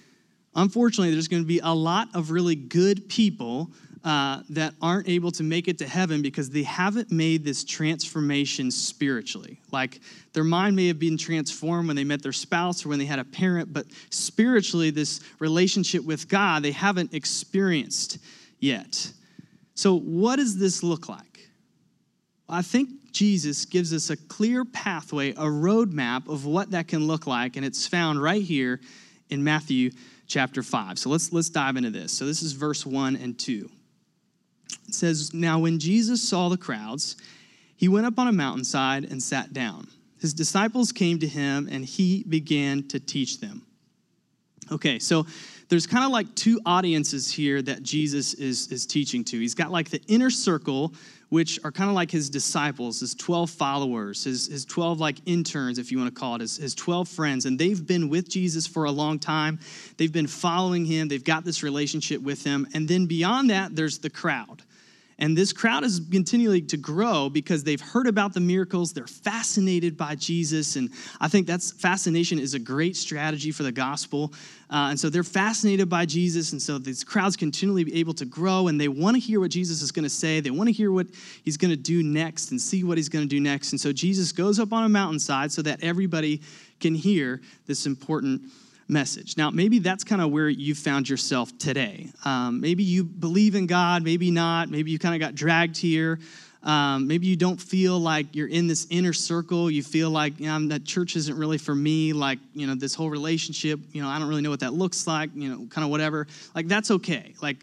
Unfortunately, 0.55 1.13
there's 1.13 1.29
going 1.29 1.43
to 1.43 1.47
be 1.47 1.61
a 1.61 1.73
lot 1.73 2.09
of 2.15 2.31
really 2.31 2.55
good 2.55 3.09
people 3.09 3.71
uh, 4.05 4.43
that 4.51 4.75
aren't 4.81 5.09
able 5.09 5.31
to 5.33 5.43
make 5.43 5.69
it 5.69 5.79
to 5.79 5.87
heaven 5.87 6.23
because 6.23 6.51
they 6.51 6.63
haven't 6.63 7.11
made 7.11 7.45
this 7.45 7.65
transformation 7.65 8.71
spiritually. 8.71 9.61
Like 9.73 10.01
their 10.33 10.45
mind 10.45 10.77
may 10.77 10.87
have 10.89 10.99
been 10.99 11.19
transformed 11.19 11.89
when 11.89 11.97
they 11.97 12.05
met 12.05 12.23
their 12.23 12.33
spouse 12.33 12.85
or 12.85 12.91
when 12.91 12.99
they 12.99 13.05
had 13.05 13.19
a 13.19 13.25
parent, 13.25 13.73
but 13.73 13.87
spiritually, 14.11 14.91
this 14.91 15.21
relationship 15.41 16.05
with 16.05 16.29
God, 16.29 16.63
they 16.63 16.73
haven't 16.73 17.15
experienced 17.15 18.19
yet. 18.61 19.13
So, 19.75 19.99
what 19.99 20.37
does 20.37 20.59
this 20.59 20.83
look 20.83 21.09
like? 21.09 21.49
I 22.49 22.63
think 22.63 23.13
Jesus 23.13 23.65
gives 23.65 23.93
us 23.93 24.11
a 24.11 24.17
clear 24.17 24.65
pathway, 24.65 25.33
a 25.33 25.45
roadmap 25.45 26.29
of 26.29 26.47
what 26.47 26.71
that 26.71 26.89
can 26.89 27.07
look 27.07 27.27
like, 27.27 27.57
and 27.57 27.65
it's 27.65 27.87
found 27.87 28.23
right 28.23 28.43
here 28.43 28.81
in 29.29 29.45
Matthew 29.45 29.91
chapter 30.27 30.63
5. 30.63 30.99
So 30.99 31.11
let's 31.11 31.33
let's 31.33 31.51
dive 31.51 31.77
into 31.77 31.91
this. 31.91 32.13
So 32.13 32.27
this 32.27 32.43
is 32.43 32.53
verse 32.53 32.87
1 32.87 33.17
and 33.17 33.39
2. 33.39 33.69
It 34.89 34.95
says, 34.95 35.33
Now 35.35 35.59
when 35.59 35.79
Jesus 35.79 36.27
saw 36.27 36.49
the 36.49 36.57
crowds, 36.57 37.17
he 37.77 37.89
went 37.89 38.07
up 38.07 38.19
on 38.19 38.27
a 38.27 38.33
mountainside 38.33 39.05
and 39.05 39.23
sat 39.23 39.53
down. 39.53 39.87
His 40.21 40.35
disciples 40.35 40.91
came 40.91 41.21
to 41.21 41.29
him, 41.29 41.69
and 41.71 41.85
he 41.85 42.25
began 42.29 42.89
to 42.89 42.99
teach 42.99 43.41
them. 43.41 43.63
Okay, 44.71 44.99
so 44.99 45.27
there's 45.69 45.87
kind 45.87 46.05
of 46.05 46.11
like 46.11 46.35
two 46.35 46.61
audiences 46.67 47.31
here 47.31 47.63
that 47.63 47.83
Jesus 47.83 48.35
is, 48.35 48.69
is 48.69 48.87
teaching 48.87 49.25
to. 49.25 49.39
He's 49.39 49.55
got 49.55 49.71
like 49.71 49.91
the 49.91 50.01
inner 50.09 50.31
circle, 50.31 50.93
which 51.29 51.61
are 51.63 51.71
kind 51.71 51.89
of 51.89 51.95
like 51.95 52.11
his 52.11 52.29
disciples, 52.31 53.01
his 53.01 53.15
12 53.15 53.51
followers, 53.51 54.25
his, 54.25 54.47
his 54.47 54.65
12 54.65 54.99
like 54.99 55.17
interns, 55.27 55.79
if 55.79 55.93
you 55.93 55.99
want 55.99 56.15
to 56.15 56.19
call 56.19 56.35
it, 56.37 56.41
his, 56.41 56.57
his 56.57 56.75
12 56.75 57.09
friends. 57.09 57.47
And 57.47 57.59
they've 57.59 57.87
been 57.87 58.09
with 58.09 58.29
Jesus 58.29 58.67
for 58.67 58.85
a 58.85 58.91
long 58.91 59.19
time. 59.19 59.61
They've 59.99 60.13
been 60.13 60.27
following 60.27 60.85
him, 60.85 61.09
they've 61.09 61.23
got 61.23 61.45
this 61.45 61.63
relationship 61.63 62.23
with 62.23 62.45
him. 62.45 62.67
And 62.75 62.89
then 62.89 63.07
beyond 63.07 63.51
that, 63.51 63.77
there's 63.77 63.99
the 63.99 64.11
crowd. 64.11 64.63
And 65.21 65.37
this 65.37 65.53
crowd 65.53 65.83
is 65.83 66.01
continuing 66.13 66.69
to 66.69 66.77
grow 66.77 67.29
because 67.29 67.65
they've 67.65 67.81
heard 67.81 68.07
about 68.07 68.35
the 68.35 68.41
miracles. 68.41 68.93
They're 68.93 69.09
fascinated 69.09 69.97
by 69.97 70.15
Jesus. 70.15 70.77
And 70.77 70.91
I 71.21 71.27
think 71.27 71.47
that's 71.47 71.73
fascination 71.73 72.39
is 72.39 72.55
a 72.55 72.59
great 72.59 72.95
strategy 72.97 73.51
for 73.51 73.65
the 73.65 73.73
gospel. 73.73 74.33
Uh, 74.71 74.91
and 74.91 75.01
so 75.01 75.11
they're 75.11 75.25
fascinated 75.25 75.89
by 75.89 76.07
Jesus. 76.07 76.53
And 76.53 76.63
so 76.63 76.79
these 76.79 77.03
crowds 77.03 77.37
continually 77.37 77.83
be 77.83 77.99
able 77.99 78.15
to 78.15 78.25
grow 78.25 78.69
and 78.69 78.81
they 78.81 78.87
want 78.87 79.17
to 79.17 79.21
hear 79.21 79.41
what 79.41 79.51
Jesus 79.51 79.83
is 79.83 79.91
going 79.91 80.05
to 80.05 80.11
say. 80.11 80.39
They 80.39 80.51
want 80.51 80.69
to 80.69 80.73
hear 80.73 80.93
what 80.93 81.09
he's 81.45 81.57
going 81.57 81.73
to 81.73 81.77
do 81.77 82.05
next 82.05 82.53
and 82.53 82.61
see 82.61 82.85
what 82.85 82.97
he's 82.97 83.09
going 83.09 83.25
to 83.25 83.29
do 83.29 83.41
next. 83.41 83.73
And 83.73 83.81
so 83.81 83.93
Jesus 83.93 84.31
goes 84.31 84.61
up 84.61 84.73
on 84.73 84.85
a 84.85 84.89
mountainside 84.89 85.51
so 85.51 85.63
that 85.63 85.83
everybody 85.83 86.43
can 86.79 86.95
hear 86.95 87.41
this 87.67 87.87
important 87.87 88.43
message. 88.89 89.37
Now, 89.37 89.51
maybe 89.51 89.79
that's 89.79 90.03
kind 90.03 90.23
of 90.23 90.31
where 90.31 90.49
you 90.49 90.75
found 90.75 91.09
yourself 91.09 91.57
today. 91.59 92.09
Um, 92.25 92.61
maybe 92.61 92.83
you 92.83 93.05
believe 93.05 93.55
in 93.55 93.67
God, 93.67 94.03
maybe 94.03 94.31
not. 94.31 94.71
Maybe 94.71 94.91
you 94.91 94.99
kind 94.99 95.15
of 95.15 95.21
got 95.21 95.35
dragged 95.35 95.77
here. 95.77 96.19
Um, 96.63 97.07
maybe 97.07 97.27
you 97.27 97.37
don't 97.37 97.61
feel 97.61 97.99
like 97.99 98.35
you're 98.35 98.49
in 98.49 98.67
this 98.67 98.87
inner 98.91 99.13
circle. 99.13 99.71
You 99.71 99.83
feel 99.83 100.11
like, 100.11 100.41
you 100.41 100.47
know, 100.47 100.69
that 100.69 100.85
church 100.85 101.15
isn't 101.17 101.37
really 101.37 101.59
for 101.59 101.75
me. 101.75 102.13
Like, 102.13 102.41
you 102.53 102.67
know, 102.67 102.75
this 102.75 102.95
whole 102.95 103.11
relationship, 103.11 103.79
you 103.93 104.03
know, 104.03 104.09
I 104.09 104.19
don't 104.19 104.29
really 104.29 104.43
know 104.43 104.51
what 104.51 104.61
that 104.61 104.75
looks 104.75 105.07
like, 105.07 105.31
you 105.35 105.49
know, 105.49 105.67
kind 105.67 105.85
of 105.85 105.91
whatever. 105.91 106.27
Like, 106.55 106.67
that's 106.67 106.91
okay. 106.91 107.35
Like, 107.41 107.59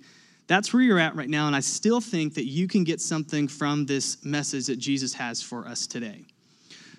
that's 0.47 0.73
where 0.73 0.81
you're 0.81 0.99
at 0.99 1.15
right 1.15 1.29
now. 1.29 1.47
And 1.47 1.55
I 1.55 1.59
still 1.59 1.99
think 1.99 2.35
that 2.35 2.45
you 2.45 2.67
can 2.67 2.83
get 2.83 3.01
something 3.01 3.47
from 3.47 3.85
this 3.85 4.23
message 4.23 4.67
that 4.67 4.77
Jesus 4.77 5.13
has 5.15 5.41
for 5.41 5.67
us 5.67 5.87
today. 5.87 6.25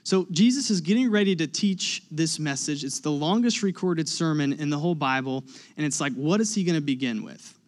So, 0.07 0.25
Jesus 0.31 0.71
is 0.71 0.81
getting 0.81 1.11
ready 1.11 1.35
to 1.35 1.49
teach 1.49 2.05
this 2.13 2.39
message. 2.39 2.85
It's 2.85 3.01
the 3.01 3.11
longest 3.11 3.65
recorded 3.65 4.09
sermon 4.09 4.53
in 4.53 4.71
the 4.71 4.79
whole 4.79 4.95
Bible. 4.95 5.43
And 5.77 5.85
it's 5.85 6.01
like, 6.01 6.13
what 6.13 6.41
is 6.41 6.55
he 6.55 6.63
going 6.63 6.77
to 6.77 6.81
begin 6.81 7.25
with? 7.25 7.59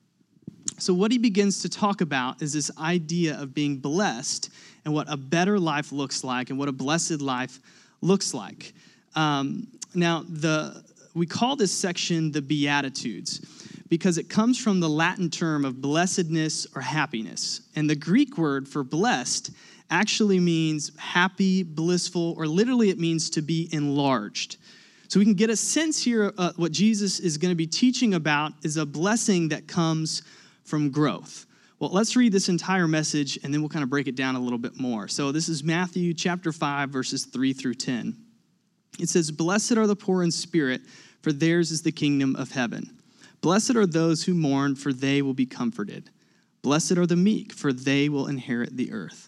So, 0.78 0.94
what 0.94 1.10
he 1.10 1.18
begins 1.18 1.62
to 1.62 1.68
talk 1.68 2.00
about 2.00 2.40
is 2.40 2.52
this 2.52 2.70
idea 2.78 3.36
of 3.40 3.54
being 3.54 3.78
blessed 3.78 4.50
and 4.84 4.94
what 4.94 5.12
a 5.12 5.16
better 5.16 5.58
life 5.58 5.90
looks 5.90 6.22
like 6.22 6.50
and 6.50 6.60
what 6.60 6.68
a 6.68 6.72
blessed 6.72 7.20
life 7.20 7.58
looks 8.02 8.32
like. 8.32 8.72
Um, 9.16 9.66
now, 9.96 10.22
the, 10.28 10.84
we 11.14 11.26
call 11.26 11.56
this 11.56 11.72
section 11.72 12.30
the 12.30 12.40
Beatitudes 12.40 13.40
because 13.88 14.16
it 14.16 14.28
comes 14.28 14.60
from 14.60 14.78
the 14.78 14.88
Latin 14.88 15.28
term 15.28 15.64
of 15.64 15.80
blessedness 15.80 16.68
or 16.76 16.82
happiness. 16.82 17.62
And 17.74 17.90
the 17.90 17.96
Greek 17.96 18.38
word 18.38 18.68
for 18.68 18.84
blessed 18.84 19.50
actually 19.90 20.38
means 20.38 20.90
happy, 20.98 21.62
blissful, 21.62 22.34
or 22.36 22.46
literally 22.46 22.90
it 22.90 22.98
means 22.98 23.30
to 23.30 23.42
be 23.42 23.68
enlarged. 23.72 24.56
So 25.08 25.18
we 25.18 25.24
can 25.24 25.34
get 25.34 25.48
a 25.48 25.56
sense 25.56 26.02
here 26.02 26.32
uh, 26.36 26.52
what 26.56 26.72
Jesus 26.72 27.18
is 27.18 27.38
going 27.38 27.50
to 27.50 27.56
be 27.56 27.66
teaching 27.66 28.14
about 28.14 28.52
is 28.62 28.76
a 28.76 28.84
blessing 28.84 29.48
that 29.48 29.66
comes 29.66 30.22
from 30.64 30.90
growth. 30.90 31.46
Well, 31.78 31.90
let's 31.90 32.16
read 32.16 32.32
this 32.32 32.48
entire 32.48 32.86
message 32.86 33.38
and 33.42 33.54
then 33.54 33.62
we'll 33.62 33.70
kind 33.70 33.82
of 33.82 33.88
break 33.88 34.06
it 34.06 34.16
down 34.16 34.36
a 34.36 34.40
little 34.40 34.58
bit 34.58 34.78
more. 34.78 35.08
So 35.08 35.32
this 35.32 35.48
is 35.48 35.64
Matthew 35.64 36.12
chapter 36.12 36.52
5 36.52 36.90
verses 36.90 37.24
3 37.24 37.52
through 37.54 37.74
10. 37.74 38.16
It 38.98 39.08
says, 39.08 39.30
"Blessed 39.30 39.72
are 39.72 39.86
the 39.86 39.96
poor 39.96 40.22
in 40.22 40.30
spirit, 40.30 40.82
for 41.22 41.32
theirs 41.32 41.70
is 41.70 41.82
the 41.82 41.92
kingdom 41.92 42.36
of 42.36 42.50
heaven. 42.50 42.90
Blessed 43.40 43.76
are 43.76 43.86
those 43.86 44.24
who 44.24 44.34
mourn, 44.34 44.74
for 44.74 44.92
they 44.92 45.22
will 45.22 45.34
be 45.34 45.46
comforted. 45.46 46.10
Blessed 46.62 46.98
are 46.98 47.06
the 47.06 47.16
meek, 47.16 47.52
for 47.52 47.72
they 47.72 48.08
will 48.08 48.26
inherit 48.26 48.76
the 48.76 48.92
earth." 48.92 49.27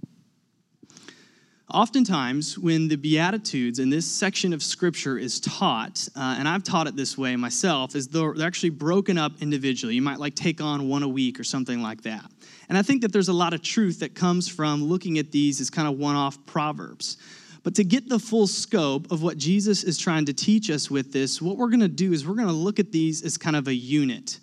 Oftentimes, 1.73 2.59
when 2.59 2.89
the 2.89 2.97
Beatitudes 2.97 3.79
in 3.79 3.89
this 3.89 4.05
section 4.05 4.51
of 4.51 4.61
Scripture 4.61 5.17
is 5.17 5.39
taught, 5.39 6.05
uh, 6.17 6.35
and 6.37 6.45
I've 6.45 6.63
taught 6.63 6.87
it 6.87 6.97
this 6.97 7.17
way 7.17 7.35
myself, 7.37 7.95
is 7.95 8.09
they're, 8.09 8.33
they're 8.33 8.47
actually 8.47 8.71
broken 8.71 9.17
up 9.17 9.31
individually. 9.41 9.95
You 9.95 10.01
might 10.01 10.19
like 10.19 10.35
take 10.35 10.59
on 10.59 10.89
one 10.89 11.03
a 11.03 11.07
week 11.07 11.39
or 11.39 11.45
something 11.45 11.81
like 11.81 12.01
that. 12.01 12.25
And 12.67 12.77
I 12.77 12.81
think 12.81 13.01
that 13.03 13.13
there's 13.13 13.29
a 13.29 13.33
lot 13.33 13.53
of 13.53 13.61
truth 13.61 13.99
that 14.01 14.15
comes 14.15 14.49
from 14.49 14.83
looking 14.83 15.17
at 15.17 15.31
these 15.31 15.61
as 15.61 15.69
kind 15.69 15.87
of 15.87 15.97
one 15.97 16.15
off 16.15 16.45
proverbs. 16.45 17.15
But 17.63 17.75
to 17.75 17.85
get 17.85 18.09
the 18.09 18.19
full 18.19 18.47
scope 18.47 19.09
of 19.09 19.23
what 19.23 19.37
Jesus 19.37 19.83
is 19.83 19.97
trying 19.97 20.25
to 20.25 20.33
teach 20.33 20.69
us 20.69 20.91
with 20.91 21.13
this, 21.13 21.41
what 21.41 21.55
we're 21.55 21.69
going 21.69 21.81
to 21.81 21.87
do 21.87 22.11
is 22.11 22.27
we're 22.27 22.35
going 22.35 22.47
to 22.47 22.53
look 22.53 22.79
at 22.79 22.91
these 22.91 23.23
as 23.23 23.37
kind 23.37 23.55
of 23.55 23.67
a 23.69 23.73
unit. 23.73 24.39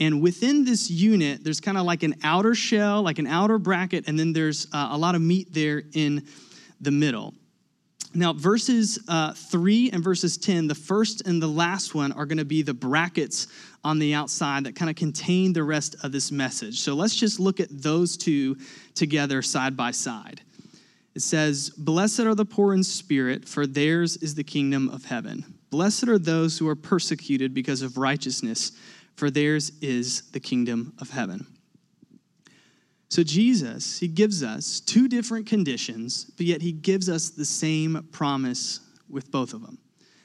And 0.00 0.20
within 0.20 0.64
this 0.64 0.90
unit, 0.90 1.44
there's 1.44 1.60
kind 1.60 1.78
of 1.78 1.84
like 1.84 2.02
an 2.02 2.16
outer 2.24 2.54
shell, 2.54 3.02
like 3.02 3.20
an 3.20 3.28
outer 3.28 3.58
bracket, 3.58 4.08
and 4.08 4.18
then 4.18 4.32
there's 4.32 4.66
uh, 4.72 4.88
a 4.90 4.98
lot 4.98 5.14
of 5.14 5.20
meat 5.20 5.52
there 5.52 5.84
in 5.92 6.26
the 6.80 6.90
middle. 6.90 7.34
Now, 8.16 8.32
verses 8.32 9.00
uh, 9.08 9.32
3 9.32 9.90
and 9.90 10.04
verses 10.04 10.38
10, 10.38 10.68
the 10.68 10.74
first 10.74 11.26
and 11.26 11.42
the 11.42 11.48
last 11.48 11.96
one 11.96 12.12
are 12.12 12.26
going 12.26 12.38
to 12.38 12.44
be 12.44 12.62
the 12.62 12.74
brackets 12.74 13.48
on 13.82 13.98
the 13.98 14.14
outside 14.14 14.64
that 14.64 14.76
kind 14.76 14.88
of 14.88 14.94
contain 14.94 15.52
the 15.52 15.64
rest 15.64 15.96
of 16.04 16.12
this 16.12 16.30
message. 16.30 16.78
So 16.78 16.94
let's 16.94 17.16
just 17.16 17.40
look 17.40 17.58
at 17.58 17.68
those 17.70 18.16
two 18.16 18.56
together 18.94 19.42
side 19.42 19.76
by 19.76 19.90
side. 19.90 20.42
It 21.16 21.22
says, 21.22 21.70
Blessed 21.70 22.20
are 22.20 22.36
the 22.36 22.44
poor 22.44 22.72
in 22.72 22.84
spirit, 22.84 23.48
for 23.48 23.66
theirs 23.66 24.16
is 24.18 24.36
the 24.36 24.44
kingdom 24.44 24.88
of 24.88 25.04
heaven. 25.04 25.44
Blessed 25.70 26.06
are 26.06 26.18
those 26.18 26.56
who 26.56 26.68
are 26.68 26.76
persecuted 26.76 27.52
because 27.52 27.82
of 27.82 27.98
righteousness, 27.98 28.72
for 29.16 29.28
theirs 29.28 29.72
is 29.80 30.30
the 30.30 30.40
kingdom 30.40 30.92
of 31.00 31.10
heaven. 31.10 31.46
So, 33.14 33.22
Jesus, 33.22 34.00
he 34.00 34.08
gives 34.08 34.42
us 34.42 34.80
two 34.80 35.06
different 35.06 35.46
conditions, 35.46 36.32
but 36.36 36.46
yet 36.46 36.60
he 36.60 36.72
gives 36.72 37.08
us 37.08 37.30
the 37.30 37.44
same 37.44 38.08
promise 38.10 38.80
with 39.08 39.30
both 39.30 39.54
of 39.54 39.62
them. 39.62 39.78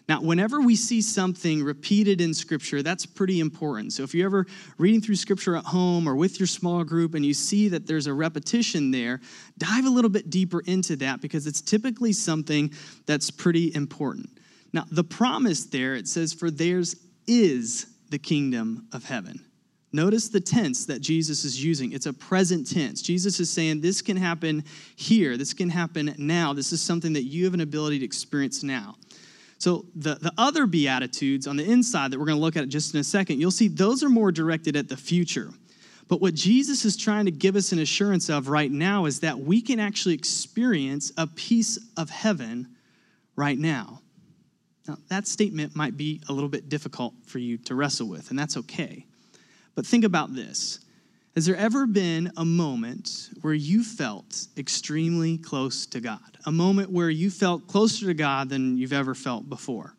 Now, 0.08 0.24
whenever 0.24 0.60
we 0.60 0.75
see 0.75 1.00
something 1.03 1.63
repeated 1.63 2.19
in 2.19 2.34
Scripture, 2.34 2.81
that's 2.81 3.05
pretty 3.05 3.41
important. 3.41 3.93
So, 3.93 4.01
if 4.01 4.15
you're 4.15 4.25
ever 4.25 4.48
reading 4.79 5.01
through 5.01 5.17
Scripture 5.17 5.55
at 5.55 5.65
home 5.65 6.10
or 6.10 6.15
with 6.15 6.39
your 6.39 6.48
small 6.48 6.84
group 6.84 7.13
and 7.13 7.24
you 7.24 7.36
see 7.36 7.67
that 7.67 7.86
there's 7.86 8.08
a 8.08 8.13
repetition 8.13 8.89
there, 8.89 9.22
dive 9.60 9.86
a 9.86 9.91
little 9.91 10.10
bit 10.10 10.31
deeper 10.31 10.62
into 10.62 10.96
that 10.96 11.22
because 11.22 11.46
it's 11.46 11.62
typically 11.62 12.12
something 12.12 12.74
that's 13.05 13.29
pretty 13.29 13.72
important. 13.75 14.31
Now, 14.74 14.86
the 14.89 15.03
promise 15.03 15.65
there, 15.65 15.93
it 15.93 16.08
says, 16.08 16.34
For 16.34 16.50
theirs 16.50 16.96
is 17.27 17.86
the 18.10 18.17
kingdom 18.17 18.88
of 18.91 19.05
heaven. 19.05 19.46
Notice 19.91 20.29
the 20.29 20.39
tense 20.39 20.86
that 20.86 21.01
Jesus 21.01 21.43
is 21.46 21.63
using. 21.63 21.93
It's 21.93 22.05
a 22.05 22.13
present 22.13 22.69
tense. 22.69 23.01
Jesus 23.01 23.39
is 23.39 23.50
saying 23.50 23.81
this 23.81 24.01
can 24.01 24.17
happen 24.17 24.63
here, 24.96 25.36
this 25.36 25.53
can 25.53 25.69
happen 25.69 26.13
now. 26.17 26.53
This 26.53 26.72
is 26.72 26.81
something 26.81 27.13
that 27.13 27.24
you 27.24 27.46
have 27.46 27.55
an 27.55 27.62
ability 27.62 28.00
to 28.00 28.05
experience 28.05 28.62
now. 28.62 28.96
So, 29.58 29.86
the, 29.96 30.15
the 30.15 30.31
other 30.38 30.65
Beatitudes 30.65 31.46
on 31.46 31.58
the 31.58 31.69
inside 31.69 32.12
that 32.12 32.19
we're 32.19 32.27
going 32.27 32.38
to 32.38 32.41
look 32.41 32.55
at 32.55 32.69
just 32.69 32.93
in 32.93 33.00
a 33.01 33.03
second, 33.03 33.41
you'll 33.41 33.51
see 33.51 33.67
those 33.67 34.03
are 34.03 34.10
more 34.10 34.31
directed 34.31 34.77
at 34.77 34.88
the 34.88 34.96
future. 34.96 35.50
But 36.08 36.22
what 36.22 36.34
Jesus 36.34 36.86
is 36.86 36.96
trying 36.96 37.25
to 37.25 37.31
give 37.31 37.55
us 37.55 37.72
an 37.72 37.79
assurance 37.79 38.29
of 38.29 38.48
right 38.48 38.72
now 38.72 39.05
is 39.05 39.19
that 39.19 39.38
we 39.39 39.62
can 39.62 39.79
actually 39.79 40.15
experience 40.15 41.12
a 41.17 41.27
piece 41.27 41.77
of 41.98 42.10
heaven 42.10 42.69
right 43.36 43.60
now. 43.60 44.01
Now, 44.88 44.98
that 45.10 45.27
statement 45.27 45.75
might 45.75 45.98
be 45.98 46.22
a 46.29 46.34
little 46.34 46.50
bit 46.50 46.69
difficult 46.69 47.13
for 47.25 47.38
you 47.38 47.58
to 47.60 47.75
wrestle 47.75 48.08
with, 48.08 48.29
and 48.29 48.39
that's 48.39 48.58
okay. 48.58 49.05
But 49.79 49.86
think 49.86 50.03
about 50.03 50.36
this. 50.36 50.81
Has 51.36 51.45
there 51.45 51.55
ever 51.55 51.88
been 51.88 52.33
a 52.36 52.43
moment 52.43 53.29
where 53.39 53.53
you 53.53 53.81
felt 53.81 54.48
extremely 54.57 55.38
close 55.38 55.86
to 55.86 56.01
God? 56.01 56.38
A 56.45 56.51
moment 56.51 56.91
where 56.91 57.09
you 57.09 57.31
felt 57.31 57.65
closer 57.65 58.07
to 58.07 58.13
God 58.13 58.50
than 58.50 58.75
you've 58.75 58.91
ever 58.91 59.15
felt 59.15 59.48
before? 59.48 59.95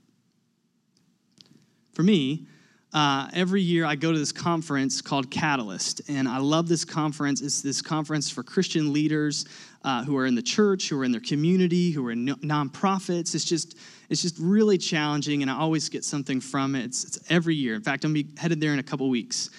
For 1.94 2.02
me, 2.02 2.46
uh, 2.92 3.28
every 3.32 3.62
year 3.62 3.84
I 3.84 3.94
go 3.94 4.12
to 4.12 4.18
this 4.18 4.32
conference 4.32 5.00
called 5.00 5.30
Catalyst, 5.30 6.02
and 6.08 6.28
I 6.28 6.38
love 6.38 6.68
this 6.68 6.84
conference. 6.84 7.40
It's 7.40 7.62
this 7.62 7.80
conference 7.80 8.28
for 8.28 8.42
Christian 8.42 8.92
leaders 8.92 9.44
uh, 9.84 10.02
who 10.04 10.16
are 10.16 10.26
in 10.26 10.34
the 10.34 10.42
church, 10.42 10.88
who 10.88 10.98
are 11.00 11.04
in 11.04 11.12
their 11.12 11.20
community, 11.20 11.92
who 11.92 12.04
are 12.06 12.10
in 12.10 12.26
nonprofits. 12.26 13.34
It's 13.34 13.44
just 13.44 13.78
it's 14.08 14.22
just 14.22 14.36
really 14.40 14.76
challenging, 14.76 15.42
and 15.42 15.50
I 15.50 15.56
always 15.56 15.88
get 15.88 16.04
something 16.04 16.40
from 16.40 16.74
it. 16.74 16.84
It's, 16.86 17.04
it's 17.04 17.30
every 17.30 17.54
year. 17.54 17.76
In 17.76 17.82
fact, 17.82 18.04
I'm 18.04 18.12
be 18.12 18.26
headed 18.36 18.60
there 18.60 18.72
in 18.72 18.80
a 18.80 18.82
couple 18.82 19.08
weeks. 19.08 19.50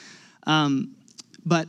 Um, 0.46 0.96
but 1.46 1.68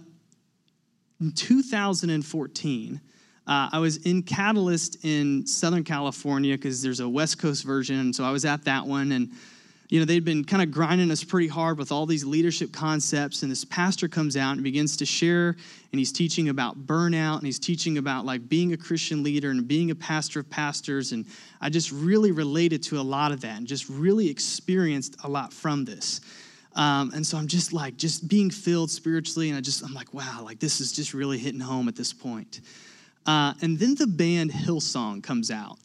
in 1.21 1.33
2014, 1.33 3.01
Uh, 3.45 3.69
I 3.73 3.79
was 3.81 3.97
in 3.99 4.23
Catalyst 4.23 5.05
in 5.05 5.45
Southern 5.47 5.83
California 5.83 6.57
because 6.57 6.81
there's 6.81 7.01
a 7.01 7.09
West 7.09 7.41
Coast 7.41 7.65
version, 7.65 8.13
so 8.13 8.25
I 8.25 8.31
was 8.31 8.45
at 8.45 8.65
that 8.65 8.87
one. 8.87 9.11
And 9.13 9.31
you 9.93 9.99
know, 9.99 10.07
they'd 10.07 10.25
been 10.25 10.43
kind 10.43 10.63
of 10.63 10.71
grinding 10.71 11.11
us 11.11 11.23
pretty 11.23 11.49
hard 11.49 11.77
with 11.77 11.93
all 11.93 12.07
these 12.07 12.25
leadership 12.25 12.73
concepts. 12.73 13.43
And 13.43 13.53
this 13.53 13.63
pastor 13.63 14.09
comes 14.09 14.39
out 14.39 14.53
and 14.53 14.65
begins 14.65 14.97
to 14.97 15.05
share, 15.05 15.49
and 15.49 15.99
he's 15.99 16.11
teaching 16.11 16.49
about 16.49 16.87
burnout, 16.87 17.37
and 17.37 17.45
he's 17.45 17.59
teaching 17.59 17.99
about 17.99 18.25
like 18.25 18.49
being 18.49 18.73
a 18.73 18.77
Christian 18.79 19.23
leader 19.23 19.51
and 19.51 19.69
being 19.69 19.91
a 19.91 19.95
pastor 19.95 20.41
of 20.41 20.49
pastors. 20.49 21.13
And 21.13 21.27
I 21.61 21.69
just 21.69 21.93
really 21.93 22.33
related 22.33 22.83
to 22.85 23.01
a 23.01 23.03
lot 23.03 23.33
of 23.33 23.43
that 23.43 23.59
and 23.59 23.67
just 23.67 23.87
really 23.91 24.31
experienced 24.31 25.17
a 25.25 25.29
lot 25.29 25.53
from 25.53 25.85
this. 25.85 26.23
Um, 26.75 27.13
and 27.15 27.27
so 27.27 27.37
I'm 27.37 27.47
just 27.47 27.75
like, 27.75 27.99
just 27.99 28.27
being 28.29 28.49
filled 28.49 28.91
spiritually. 28.91 29.51
And 29.51 29.59
I 29.59 29.61
just, 29.61 29.85
I'm 29.85 29.93
like, 29.93 30.15
wow, 30.15 30.41
like 30.43 30.59
this 30.59 30.81
is 30.81 30.91
just 30.91 31.13
really 31.13 31.37
hitting 31.37 31.61
home 31.61 31.87
at 31.89 31.97
this 31.97 32.15
point. 32.15 32.63
Uh, 33.27 33.53
and 33.61 33.79
then 33.79 33.95
the 33.97 34.07
band 34.07 34.53
Hillsong 34.53 35.23
comes 35.23 35.51
out. 35.51 35.77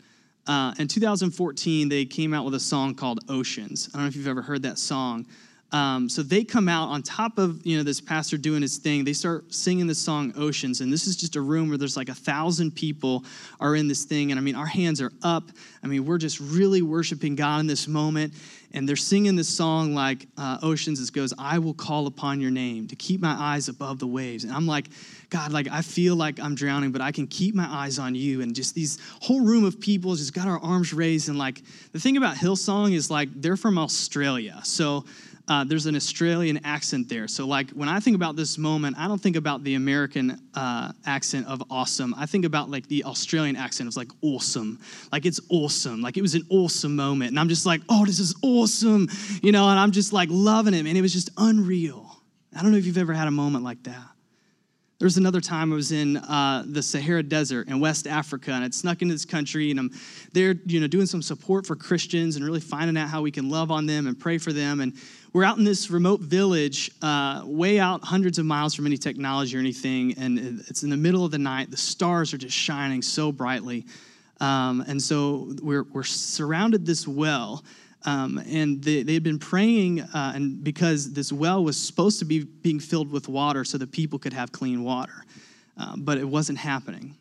Uh, 0.48 0.74
in 0.80 0.88
2014, 0.88 1.89
they 1.89 2.06
came 2.06 2.34
out 2.34 2.46
with 2.46 2.54
a 2.54 2.60
song 2.60 2.96
called 2.96 3.20
Oceans. 3.27 3.89
I 3.94 3.98
don't 3.98 4.04
know 4.04 4.08
if 4.08 4.16
you've 4.16 4.27
ever 4.27 4.42
heard 4.42 4.63
that 4.63 4.80
song. 4.80 5.25
Um, 5.74 6.08
so 6.08 6.24
they 6.24 6.46
come 6.46 6.70
out 6.70 6.88
on 6.88 7.04
top 7.04 7.38
of 7.38 7.66
you 7.66 7.75
know 7.75 7.84
this 7.84 8.00
pastor 8.00 8.38
doing 8.38 8.62
his 8.62 8.77
thing. 8.77 9.04
They 9.04 9.12
start 9.12 9.54
singing 9.54 9.86
the 9.86 9.96
song 9.96 10.32
Oceans, 10.38 10.80
and 10.80 10.92
this 10.92 11.08
is 11.08 11.18
just 11.18 11.36
a 11.36 11.42
room 11.42 11.68
where 11.68 11.77
there's 11.77 11.98
like 11.98 12.08
a 12.08 12.16
thousand 12.16 12.72
people 12.72 13.25
are 13.60 13.75
in 13.75 13.89
this 13.89 14.06
thing. 14.06 14.32
And 14.32 14.39
I 14.39 14.44
mean, 14.44 14.56
our 14.56 14.66
hands 14.66 15.01
are 15.01 15.12
up. 15.24 15.44
I 15.84 15.88
mean, 15.88 16.06
we're 16.06 16.20
just 16.20 16.39
really 16.39 16.82
worshiping 16.82 17.36
God 17.36 17.60
in 17.60 17.68
this 17.68 17.86
moment. 17.86 18.34
And 18.74 18.88
they're 18.88 18.96
singing 18.96 19.36
this 19.36 19.48
song 19.48 19.94
like 19.94 20.28
uh, 20.38 20.58
Oceans. 20.62 21.00
It 21.00 21.14
goes, 21.14 21.34
"I 21.38 21.60
will 21.60 21.74
call 21.74 22.08
upon 22.08 22.42
your 22.42 22.52
name 22.52 22.88
to 22.88 22.96
keep 22.96 23.22
my 23.22 23.36
eyes 23.38 23.70
above 23.70 24.00
the 24.00 24.08
waves." 24.08 24.44
And 24.44 24.54
I'm 24.54 24.68
like, 24.68 24.88
God, 25.30 25.52
like 25.52 25.68
I 25.70 25.82
feel 25.82 26.16
like 26.16 26.40
I'm 26.40 26.56
drowning, 26.56 26.92
but 26.92 27.02
I 27.02 27.12
can 27.12 27.28
keep 27.28 27.56
my 27.56 27.68
eyes 27.68 28.00
on 28.00 28.16
you. 28.16 28.42
And 28.42 28.56
just 28.56 28.76
these 28.76 28.98
whole 29.22 29.42
room 29.42 29.64
of 29.64 29.80
people 29.80 30.16
just 30.16 30.34
got 30.34 30.48
our 30.48 30.60
arms 30.60 30.94
raised. 30.94 31.30
And 31.30 31.38
like 31.38 31.62
the 31.92 32.00
thing 32.00 32.18
about 32.18 32.36
Hillsong 32.36 32.94
is 32.94 33.10
like 33.10 33.30
they're 33.36 33.58
from 33.58 33.78
Australia, 33.78 34.60
so 34.64 35.06
uh, 35.48 35.63
there's 35.63 35.86
an 35.86 35.96
Australian 35.96 36.60
accent 36.66 37.08
there. 37.08 37.27
So, 37.27 37.48
like, 37.48 37.70
when 37.72 37.88
I 37.88 38.00
think 38.00 38.16
about 38.16 38.36
this 38.36 38.58
moment, 38.58 38.98
I 39.00 39.08
don't 39.08 39.22
think 39.22 39.36
about 39.36 39.63
the 39.63 39.75
American 39.75 40.42
uh, 40.54 40.92
accent 41.06 41.48
of 41.48 41.63
awesome. 41.70 42.13
I 42.18 42.25
think 42.25 42.44
about 42.44 42.70
like 42.70 42.88
the 42.88 43.06
Australian 43.06 43.56
accent 43.56 43.88
of 43.88 43.96
like 43.96 44.10
awesome. 44.22 44.80
Like, 45.12 45.25
it's 45.25 45.39
awesome. 45.50 46.01
Like, 46.01 46.18
it 46.18 46.22
was 46.22 46.36
an 46.36 46.44
awesome 46.50 46.96
moment. 46.96 47.30
And 47.30 47.39
I'm 47.39 47.50
just 47.50 47.66
like, 47.66 47.82
oh, 47.88 48.06
this 48.06 48.20
is 48.20 48.36
awesome. 48.42 49.08
You 49.42 49.51
know, 49.51 49.70
and 49.70 49.80
I'm 49.80 49.92
just 49.92 50.12
like 50.12 50.30
loving 50.32 50.74
it, 50.74 50.84
man. 50.84 50.98
It 50.98 51.01
was 51.01 51.13
just 51.13 51.30
unreal. 51.38 52.22
I 52.56 52.62
don't 52.62 52.72
know 52.72 52.77
if 52.77 52.86
you've 52.86 52.98
ever 52.98 53.13
had 53.13 53.27
a 53.27 53.32
moment 53.32 53.63
like 53.63 53.84
that. 53.84 54.17
There 55.00 55.06
was 55.06 55.18
another 55.18 55.42
time 55.42 55.72
I 55.72 55.75
was 55.75 55.92
in 55.92 56.18
uh, 56.18 56.63
the 56.66 56.82
Sahara 56.82 57.22
Desert 57.22 57.68
in 57.68 57.80
West 57.80 58.08
Africa, 58.08 58.51
and 58.51 58.63
I'd 58.63 58.74
snuck 58.74 59.04
into 59.04 59.13
this 59.13 59.25
country, 59.25 59.70
and 59.70 59.80
I'm 59.80 59.92
there, 60.34 60.56
you 60.66 60.80
know, 60.80 60.88
doing 60.88 61.06
some 61.06 61.22
support 61.22 61.68
for 61.68 61.75
Christians 61.75 62.36
and 62.36 62.44
really 62.44 62.60
finding 62.60 62.98
out 62.98 63.08
how 63.08 63.22
we 63.22 63.30
can 63.30 63.48
love 63.48 63.70
on 63.70 63.86
them 63.86 64.08
and 64.08 64.20
pray 64.20 64.39
for 64.39 64.51
them. 64.51 64.80
And 64.80 64.94
we're 65.34 65.44
out 65.44 65.60
in 65.60 65.63
this 65.63 65.92
remote 65.92 66.22
village, 66.22 66.89
uh, 67.04 67.44
way 67.46 67.80
out 67.80 68.04
hundreds 68.04 68.39
of 68.39 68.48
miles 68.48 68.74
from 68.74 68.88
any 68.88 68.98
technology 68.98 69.56
or 69.56 69.60
anything, 69.60 70.16
and 70.18 70.39
it's 70.68 70.82
in 70.82 70.89
the 70.89 70.98
middle 70.98 71.24
of 71.24 71.30
the 71.30 71.38
night. 71.38 71.70
The 71.70 71.77
stars 71.77 72.34
are 72.34 72.39
just 72.39 72.58
shining 72.58 73.04
so 73.04 73.32
brightly. 73.32 73.86
Um, 74.39 74.84
and 74.88 75.00
so 75.00 75.54
we're, 75.62 75.84
we're 75.84 76.04
surrounded 76.04 76.88
this 76.88 77.08
well. 77.08 77.63
Um, 78.06 78.42
and 78.48 78.82
they, 78.84 79.13
had 79.13 79.24
been 79.24 79.39
praying, 79.39 80.01
uh, 80.01 80.32
and 80.36 80.63
because 80.63 81.12
this 81.13 81.32
well 81.32 81.63
was 81.63 81.77
supposed 81.77 82.20
to 82.20 82.25
be 82.25 82.44
being 82.44 82.80
filled 82.80 83.12
with 83.12 83.27
water 83.27 83.66
so 83.66 83.77
that 83.80 83.92
people 83.92 84.20
could 84.20 84.34
have 84.34 84.51
clean 84.51 84.84
water, 84.84 85.25
uh, 85.77 85.96
but 85.98 86.18
it 86.18 86.27
wasn't 86.27 86.58
happening. 86.58 87.16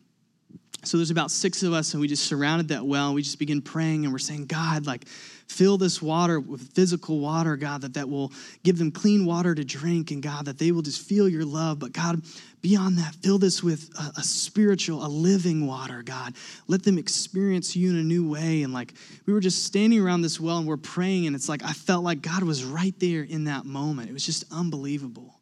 So 0.83 0.97
there's 0.97 1.11
about 1.11 1.31
six 1.31 1.63
of 1.63 1.73
us, 1.73 1.93
and 1.93 2.01
we 2.01 2.07
just 2.07 2.25
surrounded 2.25 2.69
that 2.69 2.85
well. 2.85 3.07
And 3.07 3.15
we 3.15 3.21
just 3.21 3.39
begin 3.39 3.61
praying, 3.61 4.05
and 4.05 4.13
we're 4.13 4.19
saying, 4.19 4.45
God, 4.45 4.85
like, 4.85 5.05
fill 5.47 5.77
this 5.77 6.01
water 6.01 6.39
with 6.39 6.73
physical 6.73 7.19
water, 7.19 7.55
God, 7.55 7.81
that 7.81 7.93
that 7.93 8.09
will 8.09 8.31
give 8.63 8.77
them 8.77 8.91
clean 8.91 9.25
water 9.25 9.55
to 9.55 9.63
drink, 9.63 10.11
and 10.11 10.21
God, 10.21 10.45
that 10.45 10.57
they 10.57 10.71
will 10.71 10.81
just 10.81 11.01
feel 11.01 11.27
your 11.27 11.45
love. 11.45 11.79
But 11.79 11.93
God, 11.93 12.21
beyond 12.61 12.97
that, 12.97 13.15
fill 13.15 13.37
this 13.37 13.63
with 13.63 13.89
a, 13.97 14.19
a 14.19 14.23
spiritual, 14.23 15.05
a 15.05 15.07
living 15.07 15.65
water, 15.65 16.03
God. 16.03 16.35
Let 16.67 16.83
them 16.83 16.97
experience 16.97 17.75
you 17.75 17.89
in 17.89 17.97
a 17.97 18.03
new 18.03 18.29
way. 18.29 18.63
And 18.63 18.73
like, 18.73 18.93
we 19.25 19.33
were 19.33 19.39
just 19.39 19.65
standing 19.65 19.99
around 19.99 20.21
this 20.21 20.39
well, 20.39 20.57
and 20.57 20.67
we're 20.67 20.77
praying, 20.77 21.27
and 21.27 21.35
it's 21.35 21.49
like 21.49 21.63
I 21.63 21.73
felt 21.73 22.03
like 22.03 22.21
God 22.21 22.43
was 22.43 22.63
right 22.63 22.97
there 22.99 23.23
in 23.23 23.45
that 23.45 23.65
moment. 23.65 24.09
It 24.09 24.13
was 24.13 24.25
just 24.25 24.45
unbelievable. 24.51 25.39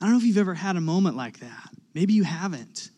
I 0.00 0.06
don't 0.06 0.12
know 0.12 0.18
if 0.18 0.24
you've 0.24 0.38
ever 0.38 0.54
had 0.54 0.76
a 0.76 0.82
moment 0.82 1.16
like 1.16 1.40
that. 1.40 1.70
Maybe 1.94 2.12
you 2.12 2.24
haven't. 2.24 2.90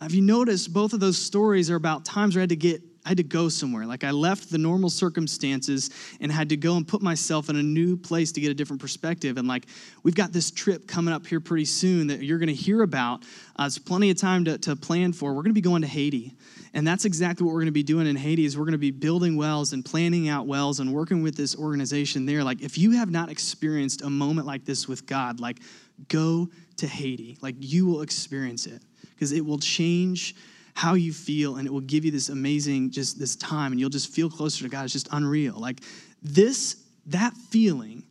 Have 0.00 0.14
you 0.14 0.22
noticed 0.22 0.72
both 0.72 0.92
of 0.92 1.00
those 1.00 1.18
stories 1.18 1.70
are 1.70 1.76
about 1.76 2.04
times 2.04 2.36
where 2.36 2.42
I 2.42 2.44
had 2.44 2.50
to 2.50 2.56
get 2.56 2.80
I 3.08 3.12
had 3.12 3.16
to 3.16 3.22
go 3.22 3.48
somewhere. 3.48 3.86
Like 3.86 4.04
I 4.04 4.10
left 4.10 4.50
the 4.50 4.58
normal 4.58 4.90
circumstances 4.90 5.88
and 6.20 6.30
had 6.30 6.50
to 6.50 6.58
go 6.58 6.76
and 6.76 6.86
put 6.86 7.00
myself 7.00 7.48
in 7.48 7.56
a 7.56 7.62
new 7.62 7.96
place 7.96 8.32
to 8.32 8.40
get 8.42 8.50
a 8.50 8.54
different 8.54 8.82
perspective. 8.82 9.38
And 9.38 9.48
like 9.48 9.64
we've 10.02 10.14
got 10.14 10.30
this 10.30 10.50
trip 10.50 10.86
coming 10.86 11.14
up 11.14 11.26
here 11.26 11.40
pretty 11.40 11.64
soon 11.64 12.08
that 12.08 12.22
you're 12.22 12.36
going 12.36 12.48
to 12.48 12.54
hear 12.54 12.82
about. 12.82 13.24
Uh, 13.58 13.64
it's 13.64 13.78
plenty 13.78 14.10
of 14.10 14.18
time 14.18 14.44
to, 14.44 14.58
to 14.58 14.76
plan 14.76 15.14
for. 15.14 15.30
We're 15.32 15.40
going 15.40 15.54
to 15.54 15.54
be 15.54 15.62
going 15.62 15.80
to 15.80 15.88
Haiti. 15.88 16.34
And 16.74 16.86
that's 16.86 17.06
exactly 17.06 17.46
what 17.46 17.54
we're 17.54 17.60
going 17.60 17.68
to 17.68 17.72
be 17.72 17.82
doing 17.82 18.06
in 18.06 18.14
Haiti 18.14 18.44
is 18.44 18.58
we're 18.58 18.66
going 18.66 18.72
to 18.72 18.78
be 18.78 18.90
building 18.90 19.38
wells 19.38 19.72
and 19.72 19.82
planning 19.82 20.28
out 20.28 20.46
wells 20.46 20.78
and 20.78 20.92
working 20.92 21.22
with 21.22 21.34
this 21.34 21.56
organization 21.56 22.26
there. 22.26 22.44
Like 22.44 22.60
if 22.60 22.76
you 22.76 22.90
have 22.90 23.10
not 23.10 23.30
experienced 23.30 24.02
a 24.02 24.10
moment 24.10 24.46
like 24.46 24.66
this 24.66 24.86
with 24.86 25.06
God, 25.06 25.40
like 25.40 25.60
go 26.08 26.50
to 26.76 26.86
Haiti. 26.86 27.38
Like 27.40 27.54
you 27.58 27.86
will 27.86 28.02
experience 28.02 28.66
it 28.66 28.82
because 29.14 29.32
it 29.32 29.46
will 29.46 29.58
change 29.58 30.34
how 30.78 30.94
you 30.94 31.12
feel 31.12 31.56
and 31.56 31.66
it 31.66 31.72
will 31.72 31.80
give 31.80 32.04
you 32.04 32.10
this 32.12 32.28
amazing 32.28 32.88
just 32.88 33.18
this 33.18 33.34
time 33.34 33.72
and 33.72 33.80
you'll 33.80 33.90
just 33.90 34.12
feel 34.12 34.30
closer 34.30 34.62
to 34.62 34.70
God. 34.70 34.84
It's 34.84 34.92
just 34.92 35.08
unreal. 35.10 35.58
Like 35.58 35.80
this, 36.22 36.76
that 37.06 37.34
feeling 37.50 38.04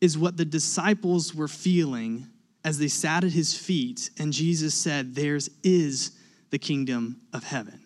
is 0.00 0.16
what 0.16 0.38
the 0.38 0.44
disciples 0.46 1.34
were 1.34 1.48
feeling 1.48 2.26
as 2.64 2.78
they 2.78 2.88
sat 2.88 3.24
at 3.24 3.32
his 3.32 3.54
feet 3.54 4.08
and 4.18 4.32
Jesus 4.32 4.74
said, 4.74 5.14
Theirs 5.14 5.50
is 5.62 6.12
the 6.48 6.58
kingdom 6.58 7.20
of 7.34 7.44
heaven. 7.44 7.83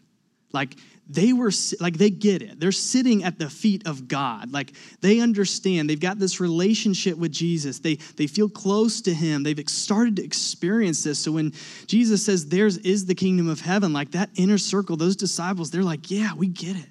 Like 0.52 0.76
they 1.08 1.32
were 1.32 1.50
like 1.80 1.96
they 1.96 2.10
get 2.10 2.42
it. 2.42 2.60
They're 2.60 2.72
sitting 2.72 3.24
at 3.24 3.38
the 3.38 3.48
feet 3.48 3.86
of 3.86 4.08
god. 4.08 4.52
Like 4.52 4.72
they 5.00 5.20
understand. 5.20 5.88
They've 5.88 5.98
got 5.98 6.18
this 6.18 6.40
relationship 6.40 7.16
with 7.16 7.32
jesus. 7.32 7.78
They 7.78 7.94
they 7.94 8.26
feel 8.26 8.48
close 8.48 9.00
to 9.02 9.14
him. 9.14 9.42
They've 9.42 9.58
started 9.68 10.16
to 10.16 10.24
experience 10.24 11.04
this. 11.04 11.18
So 11.18 11.32
when 11.32 11.52
jesus 11.86 12.24
says 12.24 12.48
theirs 12.48 12.78
is 12.78 13.06
the 13.06 13.14
kingdom 13.14 13.48
of 13.48 13.60
heaven 13.60 13.92
like 13.92 14.10
that 14.12 14.30
inner 14.36 14.58
circle 14.58 14.96
those 14.96 15.16
disciples 15.16 15.70
they're 15.70 15.82
like 15.82 16.10
yeah 16.10 16.34
we 16.34 16.48
get 16.48 16.76
it. 16.76 16.90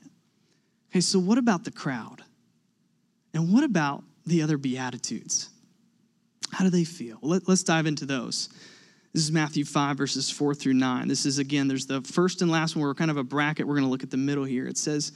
Okay 0.92 1.02
so 1.02 1.20
what 1.20 1.38
about 1.38 1.64
the 1.64 1.72
crowd? 1.72 2.24
And 3.34 3.54
what 3.54 3.64
about 3.64 4.04
the 4.26 4.42
other 4.42 4.58
beatitudes? 4.58 5.50
How 6.52 6.64
do 6.64 6.72
they 6.72 6.86
feel? 6.86 7.20
Let, 7.22 7.48
let's 7.48 7.64
dive 7.64 7.86
into 7.86 8.06
those 8.06 8.50
this 9.18 9.24
is 9.24 9.32
Matthew 9.32 9.66
5, 9.66 9.98
verses 9.98 10.30
4 10.30 10.54
through 10.54 10.76
9. 10.76 11.08
This 11.08 11.26
is, 11.26 11.40
again, 11.40 11.68
there's 11.68 11.88
the 11.88 12.02
first 12.02 12.44
and 12.44 12.52
last 12.52 12.76
one. 12.76 12.84
We're 12.84 12.94
kind 12.94 13.10
of 13.10 13.18
a 13.18 13.24
bracket. 13.24 13.66
We're 13.66 13.74
going 13.74 13.84
to 13.84 13.90
look 13.90 14.04
at 14.04 14.12
the 14.12 14.16
middle 14.16 14.44
here. 14.44 14.68
It 14.68 14.78
says, 14.78 15.12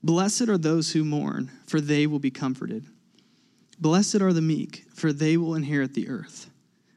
Blessed 0.00 0.42
are 0.42 0.56
those 0.56 0.92
who 0.92 1.04
mourn, 1.04 1.50
for 1.66 1.80
they 1.80 2.06
will 2.06 2.20
be 2.20 2.30
comforted. 2.30 2.86
Blessed 3.80 4.20
are 4.20 4.32
the 4.32 4.40
meek, 4.40 4.84
for 4.94 5.12
they 5.12 5.36
will 5.36 5.56
inherit 5.56 5.94
the 5.94 6.08
earth. 6.08 6.50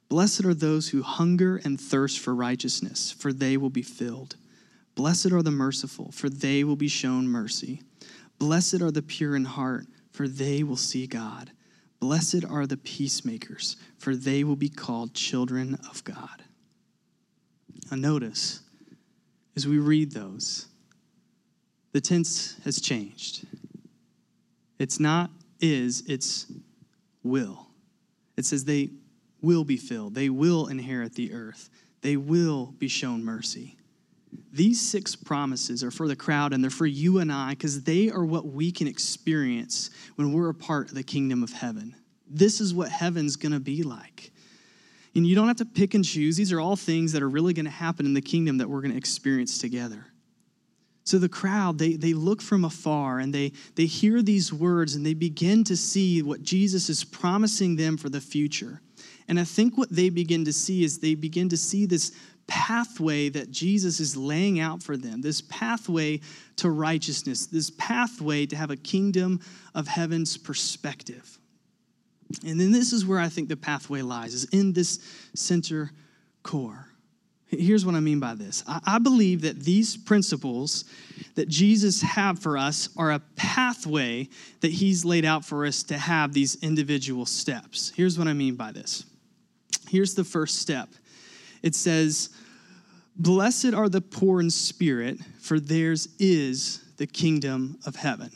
Blessed 0.07 0.45
are 0.45 0.53
those 0.53 0.89
who 0.89 1.01
hunger 1.01 1.59
and 1.65 1.81
thirst 1.81 2.19
for 2.19 2.35
righteousness, 2.35 3.11
for 3.11 3.33
they 3.33 3.57
will 3.57 3.71
be 3.71 3.81
filled. 3.81 4.35
Blessed 4.93 5.31
are 5.31 5.41
the 5.41 5.49
merciful, 5.49 6.11
for 6.11 6.29
they 6.29 6.63
will 6.63 6.75
be 6.75 6.87
shown 6.87 7.27
mercy. 7.27 7.81
Blessed 8.37 8.83
are 8.83 8.91
the 8.91 9.01
pure 9.01 9.35
in 9.35 9.45
heart, 9.45 9.87
for 10.11 10.27
they 10.27 10.61
will 10.61 10.77
see 10.77 11.07
God. 11.07 11.49
Blessed 12.05 12.45
are 12.47 12.67
the 12.67 12.77
peacemakers, 12.77 13.77
for 13.97 14.15
they 14.15 14.43
will 14.43 14.55
be 14.55 14.69
called 14.69 15.15
children 15.15 15.79
of 15.89 16.03
God. 16.03 16.43
Now, 17.89 17.97
notice 17.97 18.61
as 19.55 19.67
we 19.67 19.79
read 19.79 20.11
those, 20.11 20.67
the 21.93 22.01
tense 22.01 22.57
has 22.63 22.79
changed. 22.79 23.47
It's 24.77 24.99
not 24.99 25.31
is, 25.59 26.03
it's 26.05 26.45
will. 27.23 27.69
It 28.37 28.45
says 28.45 28.65
they 28.65 28.91
will 29.41 29.63
be 29.63 29.77
filled, 29.77 30.13
they 30.13 30.29
will 30.29 30.67
inherit 30.67 31.15
the 31.15 31.33
earth, 31.33 31.71
they 32.01 32.17
will 32.17 32.75
be 32.77 32.87
shown 32.87 33.25
mercy. 33.25 33.77
These 34.51 34.81
six 34.81 35.15
promises 35.15 35.83
are 35.83 35.91
for 35.91 36.07
the 36.07 36.15
crowd 36.15 36.53
and 36.53 36.63
they're 36.63 36.71
for 36.71 36.85
you 36.85 37.19
and 37.19 37.31
I 37.31 37.51
because 37.51 37.83
they 37.83 38.09
are 38.09 38.25
what 38.25 38.47
we 38.47 38.71
can 38.71 38.87
experience 38.87 39.89
when 40.15 40.33
we're 40.33 40.49
a 40.49 40.53
part 40.53 40.89
of 40.89 40.95
the 40.95 41.03
kingdom 41.03 41.43
of 41.43 41.51
heaven. 41.51 41.95
This 42.27 42.61
is 42.61 42.73
what 42.73 42.89
heaven's 42.89 43.35
going 43.35 43.51
to 43.51 43.59
be 43.59 43.83
like. 43.83 44.31
And 45.15 45.25
you 45.25 45.35
don't 45.35 45.47
have 45.47 45.57
to 45.57 45.65
pick 45.65 45.93
and 45.93 46.03
choose. 46.03 46.35
These 46.35 46.51
are 46.51 46.59
all 46.59 46.75
things 46.75 47.13
that 47.13 47.23
are 47.23 47.29
really 47.29 47.53
going 47.53 47.65
to 47.65 47.71
happen 47.71 48.05
in 48.05 48.13
the 48.13 48.21
kingdom 48.21 48.57
that 48.57 48.69
we're 48.69 48.81
going 48.81 48.91
to 48.91 48.97
experience 48.97 49.57
together. 49.59 50.05
So 51.05 51.19
the 51.19 51.29
crowd, 51.29 51.77
they, 51.77 51.93
they 51.93 52.13
look 52.13 52.41
from 52.41 52.65
afar 52.65 53.19
and 53.19 53.31
they, 53.33 53.53
they 53.75 53.85
hear 53.85 54.23
these 54.23 54.51
words 54.51 54.95
and 54.95 55.05
they 55.05 55.13
begin 55.13 55.63
to 55.65 55.77
see 55.77 56.23
what 56.23 56.41
Jesus 56.41 56.89
is 56.89 57.03
promising 57.03 57.75
them 57.75 57.95
for 57.95 58.09
the 58.09 58.19
future. 58.19 58.81
And 59.27 59.39
I 59.39 59.43
think 59.43 59.77
what 59.77 59.89
they 59.89 60.09
begin 60.09 60.45
to 60.45 60.53
see 60.53 60.83
is 60.83 60.99
they 60.99 61.13
begin 61.13 61.47
to 61.49 61.57
see 61.57 61.85
this 61.85 62.11
pathway 62.47 63.29
that 63.29 63.51
Jesus 63.51 63.99
is 63.99 64.15
laying 64.15 64.59
out 64.59 64.83
for 64.83 64.97
them, 64.97 65.21
this 65.21 65.41
pathway 65.41 66.19
to 66.57 66.69
righteousness, 66.69 67.47
this 67.47 67.71
pathway 67.71 68.45
to 68.45 68.55
have 68.55 68.71
a 68.71 68.77
kingdom 68.77 69.39
of 69.73 69.87
heaven's 69.87 70.37
perspective. 70.37 71.39
And 72.45 72.59
then 72.59 72.71
this 72.71 72.93
is 72.93 73.05
where 73.05 73.19
I 73.19 73.29
think 73.29 73.49
the 73.49 73.57
pathway 73.57 74.01
lies, 74.01 74.33
is 74.33 74.45
in 74.45 74.73
this 74.73 74.99
center 75.33 75.91
core. 76.43 76.87
Here's 77.47 77.85
what 77.85 77.93
I 77.95 77.99
mean 77.99 78.19
by 78.19 78.33
this. 78.33 78.63
I 78.67 78.97
believe 78.97 79.41
that 79.41 79.59
these 79.59 79.95
principles 79.95 80.85
that 81.35 81.47
Jesus 81.47 82.01
have 82.01 82.39
for 82.39 82.57
us 82.57 82.89
are 82.97 83.11
a 83.11 83.21
pathway 83.35 84.29
that 84.61 84.71
he's 84.71 85.05
laid 85.05 85.25
out 85.25 85.45
for 85.45 85.65
us 85.65 85.83
to 85.83 85.97
have 85.97 86.33
these 86.33 86.55
individual 86.63 87.25
steps. 87.25 87.93
Here's 87.95 88.17
what 88.17 88.27
I 88.27 88.33
mean 88.33 88.55
by 88.55 88.71
this. 88.71 89.05
Here's 89.87 90.15
the 90.15 90.23
first 90.23 90.57
step. 90.57 90.89
It 91.65 91.73
says, 91.73 92.29
"Blessed 93.17 93.73
are 93.73 93.89
the 93.89 93.99
poor 93.99 94.39
in 94.39 94.51
spirit, 94.51 95.19
for 95.41 95.59
theirs 95.59 96.07
is 96.19 96.79
the 96.97 97.07
kingdom 97.07 97.79
of 97.85 97.95
heaven." 97.95 98.31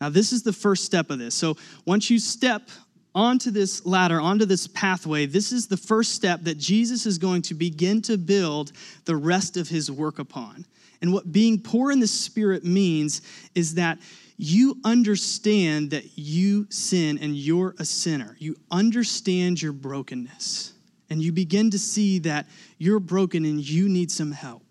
Now, 0.00 0.08
this 0.08 0.32
is 0.32 0.42
the 0.42 0.52
first 0.54 0.86
step 0.86 1.10
of 1.10 1.18
this. 1.18 1.34
So, 1.34 1.58
once 1.84 2.08
you 2.08 2.18
step 2.18 2.70
onto 3.14 3.50
this 3.50 3.84
ladder, 3.84 4.18
onto 4.18 4.46
this 4.46 4.66
pathway, 4.66 5.26
this 5.26 5.52
is 5.52 5.66
the 5.66 5.76
first 5.76 6.12
step 6.12 6.44
that 6.44 6.56
Jesus 6.56 7.04
is 7.04 7.18
going 7.18 7.42
to 7.42 7.54
begin 7.54 8.00
to 8.02 8.16
build 8.16 8.72
the 9.04 9.16
rest 9.16 9.58
of 9.58 9.68
his 9.68 9.90
work 9.90 10.18
upon. 10.18 10.64
And 11.02 11.12
what 11.12 11.32
being 11.32 11.60
poor 11.60 11.90
in 11.90 12.00
the 12.00 12.06
spirit 12.06 12.64
means 12.64 13.20
is 13.54 13.74
that 13.74 13.98
you 14.38 14.78
understand 14.84 15.90
that 15.90 16.16
you 16.16 16.66
sin 16.70 17.18
and 17.18 17.36
you're 17.36 17.74
a 17.78 17.84
sinner. 17.84 18.36
You 18.38 18.56
understand 18.70 19.60
your 19.60 19.72
brokenness. 19.72 20.72
And 21.10 21.20
you 21.20 21.32
begin 21.32 21.70
to 21.70 21.78
see 21.78 22.20
that 22.20 22.46
you're 22.78 23.00
broken 23.00 23.44
and 23.44 23.60
you 23.60 23.88
need 23.88 24.10
some 24.10 24.32
help. 24.32 24.62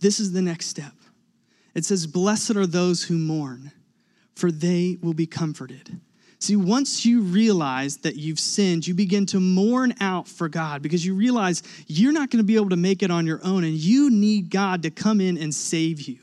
This 0.00 0.18
is 0.18 0.32
the 0.32 0.42
next 0.42 0.66
step. 0.66 0.92
It 1.74 1.84
says, 1.84 2.06
Blessed 2.06 2.56
are 2.56 2.66
those 2.66 3.02
who 3.02 3.18
mourn, 3.18 3.72
for 4.34 4.50
they 4.50 4.96
will 5.02 5.14
be 5.14 5.26
comforted. 5.26 6.00
See, 6.38 6.56
once 6.56 7.06
you 7.06 7.22
realize 7.22 7.98
that 7.98 8.16
you've 8.16 8.38
sinned, 8.38 8.86
you 8.86 8.94
begin 8.94 9.24
to 9.26 9.40
mourn 9.40 9.94
out 10.00 10.28
for 10.28 10.48
God 10.48 10.82
because 10.82 11.04
you 11.04 11.14
realize 11.14 11.62
you're 11.86 12.12
not 12.12 12.30
going 12.30 12.38
to 12.38 12.44
be 12.44 12.56
able 12.56 12.68
to 12.70 12.76
make 12.76 13.02
it 13.02 13.10
on 13.10 13.26
your 13.26 13.40
own 13.42 13.64
and 13.64 13.74
you 13.74 14.10
need 14.10 14.50
God 14.50 14.82
to 14.82 14.90
come 14.90 15.20
in 15.20 15.38
and 15.38 15.54
save 15.54 16.02
you. 16.02 16.18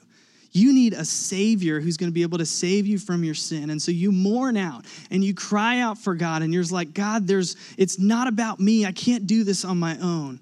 You 0.54 0.72
need 0.72 0.94
a 0.94 1.04
Savior 1.04 1.82
who's 1.82 1.98
going 1.98 2.12
to 2.12 2.14
be 2.14 2.22
able 2.22 2.38
to 2.38 2.46
save 2.46 2.86
you 2.86 3.00
from 3.00 3.24
your 3.24 3.34
sin. 3.34 3.72
And 3.72 3.82
so 3.82 3.92
you 3.92 4.12
mourn 4.12 4.56
out 4.56 4.86
and 5.10 5.24
you 5.24 5.34
cry 5.34 5.80
out 5.80 5.98
for 5.98 6.14
God 6.14 6.44
and 6.44 6.54
you're 6.54 6.64
like, 6.66 6.94
God, 6.94 7.28
there's, 7.28 7.56
it's 7.78 7.98
not 7.98 8.28
about 8.28 8.60
me. 8.60 8.86
I 8.86 8.92
can't 8.92 9.26
do 9.26 9.44
this 9.44 9.66
on 9.66 9.80
my 9.80 9.98
own. 10.00 10.40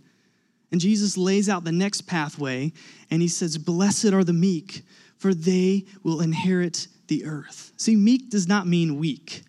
And 0.72 0.82
Jesus 0.82 1.18
lays 1.18 1.48
out 1.48 1.64
the 1.64 1.72
next 1.72 2.02
pathway 2.02 2.74
and 3.10 3.22
he 3.22 3.30
says, 3.30 3.58
Blessed 3.58 4.12
are 4.14 4.26
the 4.26 4.34
meek, 4.34 4.84
for 5.18 5.34
they 5.34 5.86
will 6.04 6.22
inherit 6.22 6.88
the 7.08 7.26
earth. 7.26 7.72
See, 7.78 7.96
meek 7.96 8.30
does 8.30 8.48
not 8.48 8.68
mean 8.68 8.98
weak. 8.98 9.44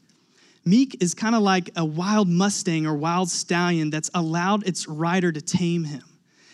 Meek 0.65 1.03
is 1.03 1.13
kind 1.13 1.35
of 1.35 1.43
like 1.43 1.71
a 1.75 1.85
wild 1.85 2.29
Mustang 2.29 2.87
or 2.87 2.95
wild 2.95 3.29
stallion 3.31 3.91
that's 3.91 4.11
allowed 4.15 4.67
its 4.67 4.87
rider 4.87 5.33
to 5.33 5.41
tame 5.41 5.83
him. 5.83 6.05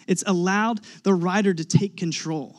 It's 0.06 0.24
allowed 0.26 0.80
the 1.02 1.12
rider 1.12 1.52
to 1.52 1.64
take 1.64 1.98
control. 1.98 2.56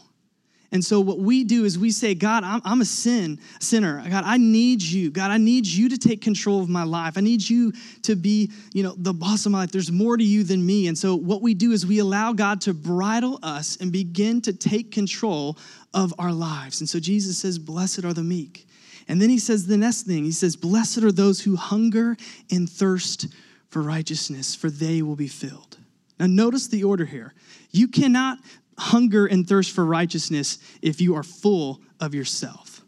And 0.71 0.86
so 0.86 0.99
what 0.99 1.17
we 1.17 1.43
do 1.43 1.65
is 1.65 1.79
we 1.79 1.89
say, 1.89 2.13
God, 2.13 2.43
I'm, 2.43 2.62
I'm 2.63 2.82
a 2.82 2.86
sin, 2.86 3.39
sinner. 3.60 4.03
God, 4.08 4.23
I 4.23 4.38
need 4.38 4.84
you. 4.84 5.10
God, 5.10 5.32
I 5.32 5.38
need 5.38 5.65
you 5.65 5.89
to 5.89 5.97
take 5.97 6.21
control 6.21 6.62
of 6.62 6.69
my 6.69 6.84
life. 6.84 7.17
I 7.17 7.21
need 7.21 7.47
you 7.47 7.73
to 8.03 8.15
be, 8.15 8.51
you 8.71 8.84
know, 8.84 8.93
the 8.95 9.13
boss 9.13 9.47
of 9.47 9.51
my 9.51 9.60
life. 9.60 9.71
There's 9.71 9.91
more 9.91 10.15
to 10.15 10.23
you 10.23 10.43
than 10.43 10.63
me. 10.63 10.88
And 10.88 10.95
so 10.95 11.15
what 11.15 11.41
we 11.41 11.55
do 11.55 11.71
is 11.71 11.88
we 11.88 11.97
allow 11.99 12.34
God 12.34 12.62
to 12.62 12.75
bridle 12.75 13.39
us 13.41 13.77
and 13.82 13.91
begin 13.91 14.41
to 14.41 14.53
take 14.53 14.91
control 14.91 15.58
of 15.95 16.13
our 16.19 16.32
lives. 16.32 16.82
And 16.82 16.89
so 16.89 16.99
Jesus 16.99 17.39
says, 17.39 17.58
Blessed 17.58 18.05
are 18.05 18.13
the 18.13 18.23
meek. 18.23 18.67
And 19.08 19.19
then 19.19 19.32
he 19.32 19.39
says 19.39 19.65
the 19.65 19.75
next 19.75 20.03
thing 20.03 20.23
He 20.23 20.32
says, 20.32 20.55
Blessed 20.55 20.99
are 20.99 21.12
those 21.12 21.41
who 21.41 21.55
hunger 21.55 22.15
and 22.51 22.69
thirst 22.69 23.27
for 23.69 23.82
righteousness, 23.82 24.55
for 24.55 24.69
they 24.69 25.01
will 25.01 25.15
be 25.15 25.27
filled. 25.27 25.77
Now, 26.19 26.27
notice 26.27 26.67
the 26.67 26.84
order 26.84 27.05
here. 27.05 27.34
You 27.71 27.88
cannot 27.88 28.39
hunger 28.79 29.25
and 29.25 29.47
thirst 29.47 29.71
for 29.71 29.85
righteousness 29.85 30.57
if 30.81 31.01
you 31.01 31.15
are 31.15 31.23
full 31.23 31.81
of 31.99 32.15
yourself. 32.15 32.81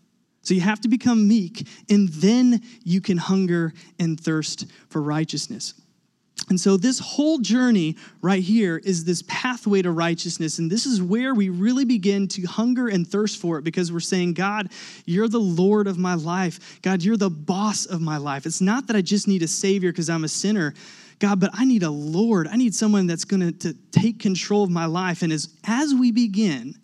So 0.43 0.54
you 0.54 0.62
have 0.62 0.82
to 0.82 0.88
become 0.88 1.27
meek, 1.27 1.67
and 1.89 2.10
then 2.10 2.62
you 2.84 2.99
can 2.99 3.17
hunger 3.17 3.73
and 3.99 4.19
thirst 4.19 4.65
for 4.89 5.01
righteousness. 5.01 5.75
And 6.49 6.60
so, 6.60 6.75
this 6.75 6.99
whole 6.99 7.38
journey 7.38 7.95
right 8.21 8.41
here 8.41 8.77
is 8.77 9.06
this 9.06 9.23
pathway 9.27 9.84
to 9.84 9.91
righteousness. 9.91 10.58
And 10.60 10.71
this 10.71 10.86
is 10.86 11.01
where 11.01 11.36
we 11.36 11.49
really 11.49 11.86
begin 11.86 12.27
to 12.30 12.41
hunger 12.43 12.88
and 12.88 13.08
thirst 13.08 13.39
for 13.39 13.60
it 13.60 13.63
because 13.63 13.91
we're 13.91 13.99
saying, 13.99 14.34
God, 14.34 14.71
you're 15.06 15.27
the 15.27 15.39
Lord 15.39 15.88
of 15.88 15.97
my 15.97 16.15
life. 16.15 16.82
God, 16.82 17.04
you're 17.04 17.15
the 17.15 17.30
boss 17.30 17.86
of 17.86 18.01
my 18.01 18.17
life. 18.17 18.45
It's 18.45 18.60
not 18.60 18.88
that 18.88 18.95
I 18.95 19.01
just 19.01 19.27
need 19.27 19.43
a 19.43 19.47
Savior 19.47 19.91
because 19.91 20.10
I'm 20.10 20.23
a 20.23 20.30
sinner. 20.30 20.73
God, 21.21 21.39
but 21.39 21.51
I 21.53 21.65
need 21.65 21.84
a 21.84 21.91
Lord. 21.91 22.47
I 22.47 22.55
need 22.55 22.73
someone 22.73 23.05
that's 23.05 23.25
going 23.25 23.53
to 23.60 23.73
take 23.91 24.17
control 24.17 24.63
of 24.63 24.71
my 24.71 24.86
life. 24.86 25.21
And 25.21 25.31
as, 25.31 25.55
as 25.63 25.93
we 25.93 26.12
begin 26.12 26.75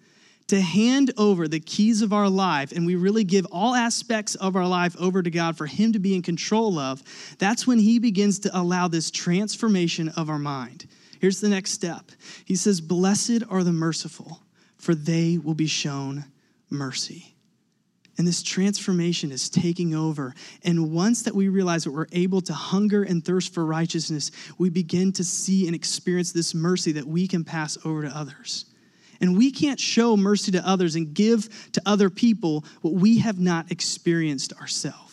to 0.50 0.62
hand 0.62 1.12
over 1.18 1.48
the 1.48 1.60
keys 1.60 2.04
of 2.04 2.14
our 2.14 2.30
life 2.30 2.72
and 2.72 2.86
we 2.86 2.96
really 2.96 3.24
give 3.24 3.48
all 3.52 3.74
aspects 3.74 4.36
of 4.36 4.56
our 4.56 4.68
life 4.68 4.96
over 5.00 5.24
to 5.24 5.32
God 5.32 5.58
for 5.58 5.66
Him 5.66 5.92
to 5.94 6.00
be 6.00 6.14
in 6.16 6.22
control 6.22 6.78
of, 6.78 7.02
that's 7.40 7.66
when 7.66 7.80
He 7.80 7.98
begins 7.98 8.38
to 8.40 8.56
allow 8.56 8.88
this 8.88 9.10
transformation 9.10 10.10
of 10.10 10.30
our 10.30 10.38
mind. 10.38 10.86
Here's 11.20 11.42
the 11.42 11.50
next 11.50 11.72
step 11.72 12.12
He 12.46 12.56
says, 12.56 12.80
Blessed 12.80 13.42
are 13.50 13.64
the 13.64 13.74
merciful, 13.74 14.44
for 14.78 14.94
they 14.94 15.40
will 15.40 15.56
be 15.56 15.68
shown 15.68 16.26
mercy. 16.70 17.37
And 18.18 18.28
this 18.28 18.42
transformation 18.42 19.32
is 19.32 19.48
taking 19.48 19.94
over. 19.94 20.34
And 20.64 20.92
once 20.92 21.22
that 21.24 21.36
we 21.36 21.50
realize 21.50 21.84
that 21.84 21.92
we're 21.92 22.08
able 22.12 22.42
to 22.42 22.54
hunger 22.54 23.04
and 23.04 23.24
thirst 23.24 23.54
for 23.54 23.64
righteousness, 23.64 24.32
we 24.58 24.70
begin 24.70 25.12
to 25.14 25.24
see 25.24 25.68
and 25.68 25.76
experience 25.76 26.32
this 26.32 26.56
mercy 26.56 26.94
that 26.94 27.06
we 27.06 27.28
can 27.28 27.44
pass 27.44 27.78
over 27.86 28.02
to 28.04 28.10
others. 28.10 28.66
And 29.22 29.38
we 29.38 29.52
can't 29.52 29.80
show 29.80 30.18
mercy 30.18 30.52
to 30.54 30.68
others 30.68 30.96
and 30.96 31.14
give 31.14 31.72
to 31.74 31.82
other 31.86 32.10
people 32.10 32.66
what 32.82 32.94
we 32.94 33.20
have 33.20 33.40
not 33.40 33.72
experienced 33.72 34.54
ourselves. 34.54 35.08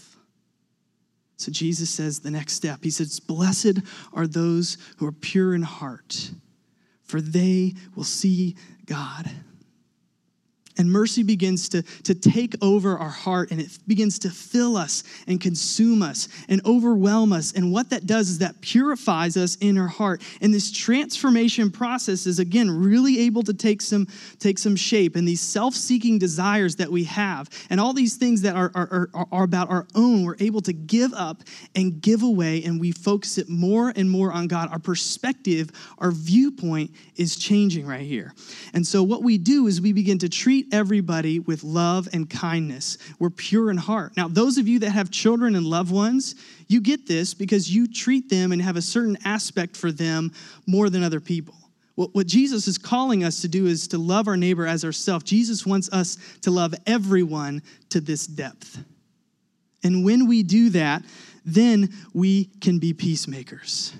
So 1.36 1.52
Jesus 1.52 1.90
says 1.90 2.20
the 2.20 2.30
next 2.30 2.54
step 2.54 2.80
He 2.82 2.90
says, 2.90 3.20
Blessed 3.20 3.80
are 4.12 4.26
those 4.26 4.78
who 4.96 5.06
are 5.06 5.12
pure 5.12 5.54
in 5.54 5.62
heart, 5.62 6.30
for 7.02 7.20
they 7.20 7.74
will 7.94 8.04
see 8.04 8.56
God. 8.86 9.30
And 10.76 10.90
mercy 10.90 11.22
begins 11.22 11.68
to, 11.70 11.82
to 12.02 12.14
take 12.14 12.54
over 12.60 12.98
our 12.98 13.10
heart 13.10 13.50
and 13.52 13.60
it 13.60 13.78
begins 13.86 14.18
to 14.20 14.30
fill 14.30 14.76
us 14.76 15.04
and 15.28 15.40
consume 15.40 16.02
us 16.02 16.28
and 16.48 16.60
overwhelm 16.66 17.32
us. 17.32 17.52
And 17.52 17.72
what 17.72 17.90
that 17.90 18.06
does 18.06 18.28
is 18.28 18.38
that 18.38 18.60
purifies 18.60 19.36
us 19.36 19.56
in 19.56 19.78
our 19.78 19.86
heart. 19.86 20.22
And 20.40 20.52
this 20.52 20.72
transformation 20.72 21.70
process 21.70 22.26
is, 22.26 22.40
again, 22.40 22.70
really 22.70 23.20
able 23.20 23.44
to 23.44 23.54
take 23.54 23.82
some, 23.82 24.08
take 24.40 24.58
some 24.58 24.74
shape. 24.74 25.14
And 25.14 25.28
these 25.28 25.40
self 25.40 25.74
seeking 25.74 26.18
desires 26.18 26.76
that 26.76 26.90
we 26.90 27.04
have 27.04 27.48
and 27.70 27.80
all 27.80 27.92
these 27.92 28.16
things 28.16 28.42
that 28.42 28.56
are, 28.56 28.72
are, 28.74 29.08
are, 29.14 29.26
are 29.30 29.44
about 29.44 29.70
our 29.70 29.86
own, 29.94 30.24
we're 30.24 30.36
able 30.40 30.60
to 30.62 30.72
give 30.72 31.12
up 31.14 31.42
and 31.76 32.00
give 32.00 32.22
away. 32.22 32.64
And 32.64 32.80
we 32.80 32.90
focus 32.90 33.38
it 33.38 33.48
more 33.48 33.92
and 33.94 34.10
more 34.10 34.32
on 34.32 34.48
God. 34.48 34.70
Our 34.72 34.80
perspective, 34.80 35.70
our 35.98 36.10
viewpoint 36.10 36.90
is 37.14 37.36
changing 37.36 37.86
right 37.86 38.00
here. 38.00 38.34
And 38.72 38.84
so 38.84 39.04
what 39.04 39.22
we 39.22 39.38
do 39.38 39.68
is 39.68 39.80
we 39.80 39.92
begin 39.92 40.18
to 40.18 40.28
treat 40.28 40.63
treat 40.64 40.74
everybody 40.74 41.38
with 41.40 41.64
love 41.64 42.08
and 42.12 42.28
kindness. 42.28 42.98
We're 43.18 43.30
pure 43.30 43.70
in 43.70 43.76
heart. 43.76 44.16
Now, 44.16 44.28
those 44.28 44.58
of 44.58 44.68
you 44.68 44.78
that 44.80 44.90
have 44.90 45.10
children 45.10 45.54
and 45.54 45.66
loved 45.66 45.90
ones, 45.90 46.34
you 46.68 46.80
get 46.80 47.06
this 47.06 47.34
because 47.34 47.74
you 47.74 47.86
treat 47.86 48.28
them 48.28 48.52
and 48.52 48.60
have 48.62 48.76
a 48.76 48.82
certain 48.82 49.16
aspect 49.24 49.76
for 49.76 49.92
them 49.92 50.32
more 50.66 50.90
than 50.90 51.02
other 51.02 51.20
people. 51.20 51.54
What, 51.96 52.26
Jesus 52.26 52.66
is 52.66 52.76
calling 52.76 53.22
us 53.22 53.40
to 53.42 53.48
do 53.48 53.66
is 53.66 53.86
to 53.88 53.98
love 53.98 54.26
our 54.26 54.36
neighbor 54.36 54.66
as 54.66 54.84
ourselves. 54.84 55.24
Jesus 55.24 55.64
wants 55.64 55.92
us 55.92 56.18
to 56.42 56.50
love 56.50 56.74
everyone 56.86 57.62
to 57.90 58.00
this 58.00 58.26
depth. 58.26 58.82
And 59.84 60.04
when 60.04 60.26
we 60.26 60.42
do 60.42 60.70
that, 60.70 61.04
then 61.44 61.90
we 62.12 62.46
can 62.60 62.80
be 62.80 62.94
peacemakers. 62.94 63.94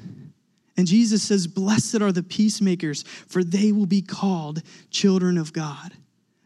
And 0.76 0.88
Jesus 0.88 1.22
says, 1.22 1.46
Blessed 1.46 2.02
are 2.02 2.10
the 2.10 2.24
peacemakers, 2.24 3.04
for 3.04 3.44
they 3.44 3.70
will 3.70 3.86
be 3.86 4.02
called 4.02 4.62
children 4.90 5.38
of 5.38 5.52
God. 5.52 5.92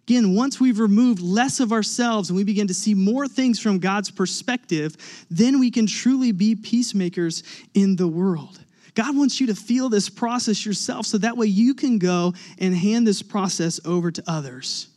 Again, 0.08 0.34
once 0.34 0.58
we've 0.58 0.78
removed 0.78 1.20
less 1.20 1.60
of 1.60 1.70
ourselves 1.70 2.30
and 2.30 2.36
we 2.38 2.42
begin 2.42 2.66
to 2.68 2.72
see 2.72 2.94
more 2.94 3.28
things 3.28 3.60
from 3.60 3.78
God's 3.78 4.10
perspective, 4.10 4.96
then 5.30 5.60
we 5.60 5.70
can 5.70 5.86
truly 5.86 6.32
be 6.32 6.54
peacemakers 6.54 7.42
in 7.74 7.94
the 7.94 8.08
world. 8.08 8.58
God 8.94 9.14
wants 9.14 9.38
you 9.38 9.48
to 9.48 9.54
feel 9.54 9.90
this 9.90 10.08
process 10.08 10.64
yourself 10.64 11.04
so 11.04 11.18
that 11.18 11.36
way 11.36 11.46
you 11.46 11.74
can 11.74 11.98
go 11.98 12.32
and 12.58 12.74
hand 12.74 13.06
this 13.06 13.20
process 13.20 13.80
over 13.84 14.10
to 14.10 14.22
others. 14.26 14.88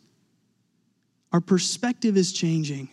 Our 1.33 1.41
perspective 1.41 2.15
is 2.15 2.31
changing. 2.31 2.87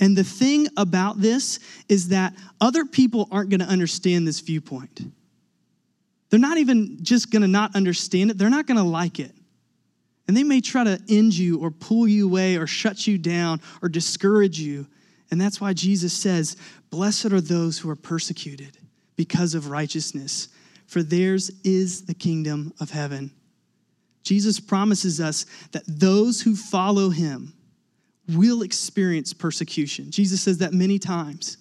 And 0.00 0.16
the 0.16 0.24
thing 0.24 0.66
about 0.76 1.20
this 1.20 1.60
is 1.88 2.08
that 2.08 2.34
other 2.60 2.84
people 2.84 3.28
aren't 3.30 3.50
going 3.50 3.60
to 3.60 3.66
understand 3.66 4.26
this 4.26 4.40
viewpoint. 4.40 5.02
they're 6.30 6.40
not 6.40 6.58
even 6.58 6.98
just 7.04 7.30
going 7.30 7.42
to 7.42 7.48
not 7.48 7.76
understand 7.76 8.32
it, 8.32 8.38
they're 8.38 8.50
not 8.50 8.66
going 8.66 8.78
to 8.78 8.82
like 8.82 9.20
it. 9.20 9.36
And 10.26 10.36
they 10.36 10.42
may 10.42 10.60
try 10.60 10.84
to 10.84 11.00
end 11.08 11.34
you 11.34 11.60
or 11.60 11.70
pull 11.70 12.08
you 12.08 12.26
away 12.26 12.56
or 12.56 12.66
shut 12.66 13.06
you 13.06 13.18
down 13.18 13.60
or 13.82 13.88
discourage 13.88 14.58
you. 14.58 14.86
And 15.30 15.40
that's 15.40 15.60
why 15.60 15.72
Jesus 15.72 16.12
says, 16.12 16.56
Blessed 16.90 17.26
are 17.26 17.40
those 17.40 17.78
who 17.78 17.90
are 17.90 17.96
persecuted 17.96 18.78
because 19.16 19.54
of 19.54 19.70
righteousness, 19.70 20.48
for 20.86 21.02
theirs 21.02 21.50
is 21.64 22.06
the 22.06 22.14
kingdom 22.14 22.72
of 22.80 22.90
heaven. 22.90 23.30
Jesus 24.22 24.58
promises 24.58 25.20
us 25.20 25.44
that 25.72 25.82
those 25.86 26.40
who 26.40 26.56
follow 26.56 27.10
him 27.10 27.52
will 28.28 28.62
experience 28.62 29.32
persecution. 29.32 30.10
Jesus 30.10 30.40
says 30.40 30.58
that 30.58 30.72
many 30.72 30.98
times. 30.98 31.58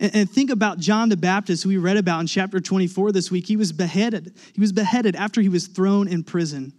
And, 0.00 0.30
think 0.30 0.50
about 0.50 0.78
John 0.78 1.08
the 1.08 1.16
Baptist, 1.16 1.64
who 1.64 1.70
we 1.70 1.76
read 1.76 1.96
about 1.96 2.20
in 2.20 2.28
chapter 2.28 2.60
24 2.60 3.10
this 3.10 3.32
week. 3.32 3.46
He 3.46 3.56
was 3.56 3.72
beheaded. 3.72 4.32
He 4.54 4.60
was 4.60 4.70
beheaded 4.70 5.16
after 5.16 5.40
he 5.40 5.48
was 5.48 5.66
thrown 5.66 6.06
in 6.06 6.22
prison. 6.22 6.72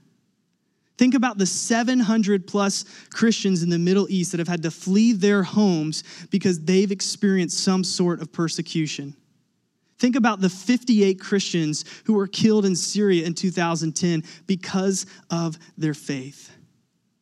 Think 1.00 1.16
about 1.16 1.38
the 1.38 1.46
700 1.46 2.46
plus 2.46 2.84
Christians 3.10 3.64
in 3.64 3.70
the 3.70 3.80
Middle 3.80 4.06
East 4.10 4.34
that 4.34 4.40
have 4.40 4.50
had 4.50 4.64
to 4.64 4.70
flee 4.70 5.14
their 5.14 5.44
homes 5.44 6.04
because 6.30 6.60
they've 6.60 6.92
experienced 6.92 7.64
some 7.64 7.86
sort 7.86 8.22
of 8.22 8.34
persecution. 8.34 9.16
Think 9.98 10.18
about 10.18 10.42
the 10.42 10.50
58 10.50 11.18
Christians 11.18 11.86
who 12.04 12.16
were 12.16 12.28
killed 12.28 12.66
in 12.66 12.76
Syria 12.76 13.26
in 13.26 13.34
2010 13.34 14.26
because 14.46 15.06
of 15.30 15.58
their 15.78 15.94
faith. 15.94 16.52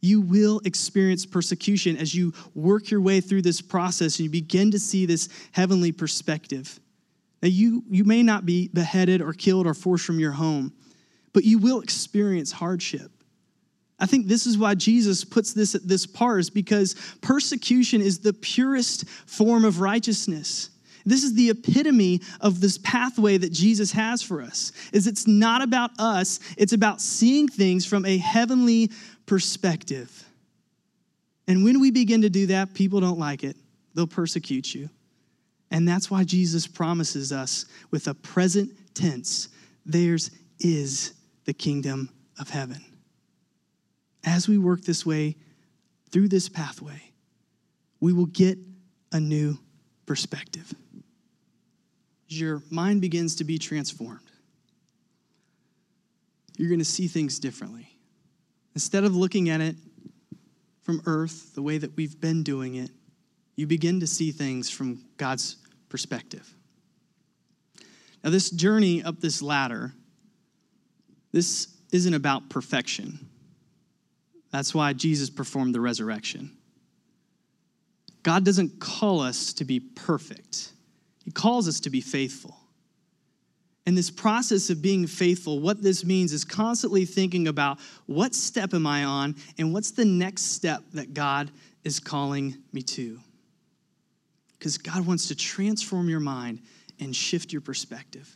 You 0.02 0.22
will 0.22 0.60
experience 0.66 1.28
persecution 1.28 1.98
as 1.98 2.16
you 2.16 2.34
work 2.56 2.90
your 2.90 3.02
way 3.02 3.22
through 3.22 3.44
this 3.44 3.62
process 3.62 4.18
and 4.18 4.24
you 4.24 4.32
begin 4.32 4.72
to 4.72 4.80
see 4.80 5.06
this 5.06 5.30
heavenly 5.52 5.92
perspective. 5.92 6.80
Now, 7.44 7.50
you, 7.50 7.84
you 7.92 8.06
may 8.06 8.24
not 8.24 8.44
be 8.44 8.70
beheaded 8.70 9.22
or 9.22 9.34
killed 9.34 9.68
or 9.68 9.76
forced 9.76 10.04
from 10.04 10.20
your 10.20 10.32
home, 10.32 10.74
but 11.32 11.44
you 11.44 11.60
will 11.60 11.82
experience 11.82 12.52
hardship. 12.52 13.12
I 14.00 14.06
think 14.06 14.28
this 14.28 14.46
is 14.46 14.58
why 14.58 14.76
Jesus 14.76 15.24
puts 15.24 15.54
this 15.54 15.74
at 15.74 15.88
this 15.88 16.06
part, 16.06 16.40
is 16.40 16.50
because 16.50 16.96
persecution 17.22 18.02
is 18.02 18.20
the 18.20 18.34
purest 18.34 19.08
form 19.26 19.66
of 19.66 19.80
righteousness. 19.80 20.70
This 21.06 21.24
is 21.24 21.34
the 21.34 21.50
epitome 21.50 22.22
of 22.42 22.60
this 22.60 22.78
pathway 22.78 23.38
that 23.38 23.52
Jesus 23.52 23.92
has 23.94 24.22
for 24.22 24.42
us. 24.42 24.74
Is 24.92 25.08
it's 25.08 25.26
not 25.26 25.62
about 25.62 25.92
us, 25.98 26.40
it's 26.58 26.74
about 26.74 27.02
seeing 27.02 27.48
things 27.48 27.86
from 27.86 28.06
a 28.06 28.18
heavenly 28.18 28.92
perspective. 29.26 30.26
And 31.48 31.64
when 31.64 31.80
we 31.80 31.92
begin 31.92 32.22
to 32.24 32.30
do 32.30 32.48
that, 32.48 32.74
people 32.74 33.00
don't 33.00 33.20
like 33.20 33.44
it. 33.44 33.56
They'll 33.96 34.06
persecute 34.06 34.76
you. 34.76 34.90
And 35.72 35.88
that's 35.88 36.12
why 36.12 36.24
Jesus 36.24 36.68
promises 36.68 37.32
us 37.32 37.66
with 37.90 38.08
a 38.08 38.14
present 38.14 38.72
tense, 38.94 39.50
theirs 39.86 40.32
is 40.60 41.14
the 41.46 41.54
kingdom 41.54 42.10
of 42.40 42.50
heaven. 42.50 42.84
As 44.28 44.48
we 44.48 44.60
work 44.60 44.82
this 44.82 45.04
way 45.04 45.38
through 46.12 46.28
this 46.28 46.50
pathway, 46.50 47.02
we 48.00 48.14
will 48.14 48.28
get 48.28 48.60
a 49.12 49.20
new 49.20 49.58
perspective 50.06 50.72
your 52.30 52.62
mind 52.70 53.02
begins 53.02 53.36
to 53.36 53.44
be 53.44 53.58
transformed, 53.58 54.20
you're 56.58 56.70
going 56.70 56.80
to 56.80 56.86
see 56.86 57.08
things 57.08 57.40
differently. 57.40 57.88
Instead 58.74 59.04
of 59.04 59.16
looking 59.16 59.50
at 59.50 59.62
it 59.62 59.76
from 60.82 61.02
earth 61.06 61.56
the 61.56 61.62
way 61.62 61.78
that 61.78 61.96
we've 61.96 62.20
been 62.20 62.44
doing 62.44 62.76
it, 62.76 62.92
you 63.56 63.66
begin 63.66 64.00
to 64.00 64.08
see 64.08 64.32
things 64.32 64.70
from 64.70 65.04
God's 65.18 65.58
perspective. 65.90 66.54
Now, 68.24 68.30
this 68.30 68.50
journey 68.50 69.04
up 69.04 69.20
this 69.20 69.42
ladder, 69.42 69.94
this 71.32 71.68
isn't 71.92 72.14
about 72.14 72.50
perfection. 72.50 73.28
That's 74.52 74.74
why 74.74 74.94
Jesus 74.94 75.30
performed 75.30 75.76
the 75.76 75.82
resurrection. 75.82 76.56
God 78.24 78.44
doesn't 78.44 78.80
call 78.80 79.22
us 79.22 79.54
to 79.54 79.66
be 79.66 79.80
perfect. 79.80 80.74
He 81.24 81.32
calls 81.32 81.68
us 81.68 81.80
to 81.82 81.90
be 81.90 82.02
faithful. 82.02 82.58
And 83.86 83.98
this 83.98 84.12
process 84.12 84.70
of 84.70 84.82
being 84.82 85.08
faithful, 85.08 85.62
what 85.62 85.82
this 85.82 86.04
means 86.04 86.34
is 86.34 86.44
constantly 86.44 87.06
thinking 87.06 87.48
about 87.48 87.80
what 88.06 88.36
step 88.36 88.74
am 88.74 88.86
I 88.86 89.06
on 89.06 89.36
and 89.58 89.74
what's 89.74 89.92
the 89.92 90.04
next 90.04 90.54
step 90.54 90.84
that 90.94 91.14
God 91.14 91.52
is 91.86 92.02
calling 92.02 92.58
me 92.74 92.82
to. 92.82 93.18
Because 94.60 94.78
God 94.78 95.08
wants 95.08 95.30
to 95.30 95.36
transform 95.36 96.10
your 96.10 96.20
mind 96.20 96.62
and 97.00 97.16
shift 97.16 97.54
your 97.54 97.62
perspective. 97.62 98.36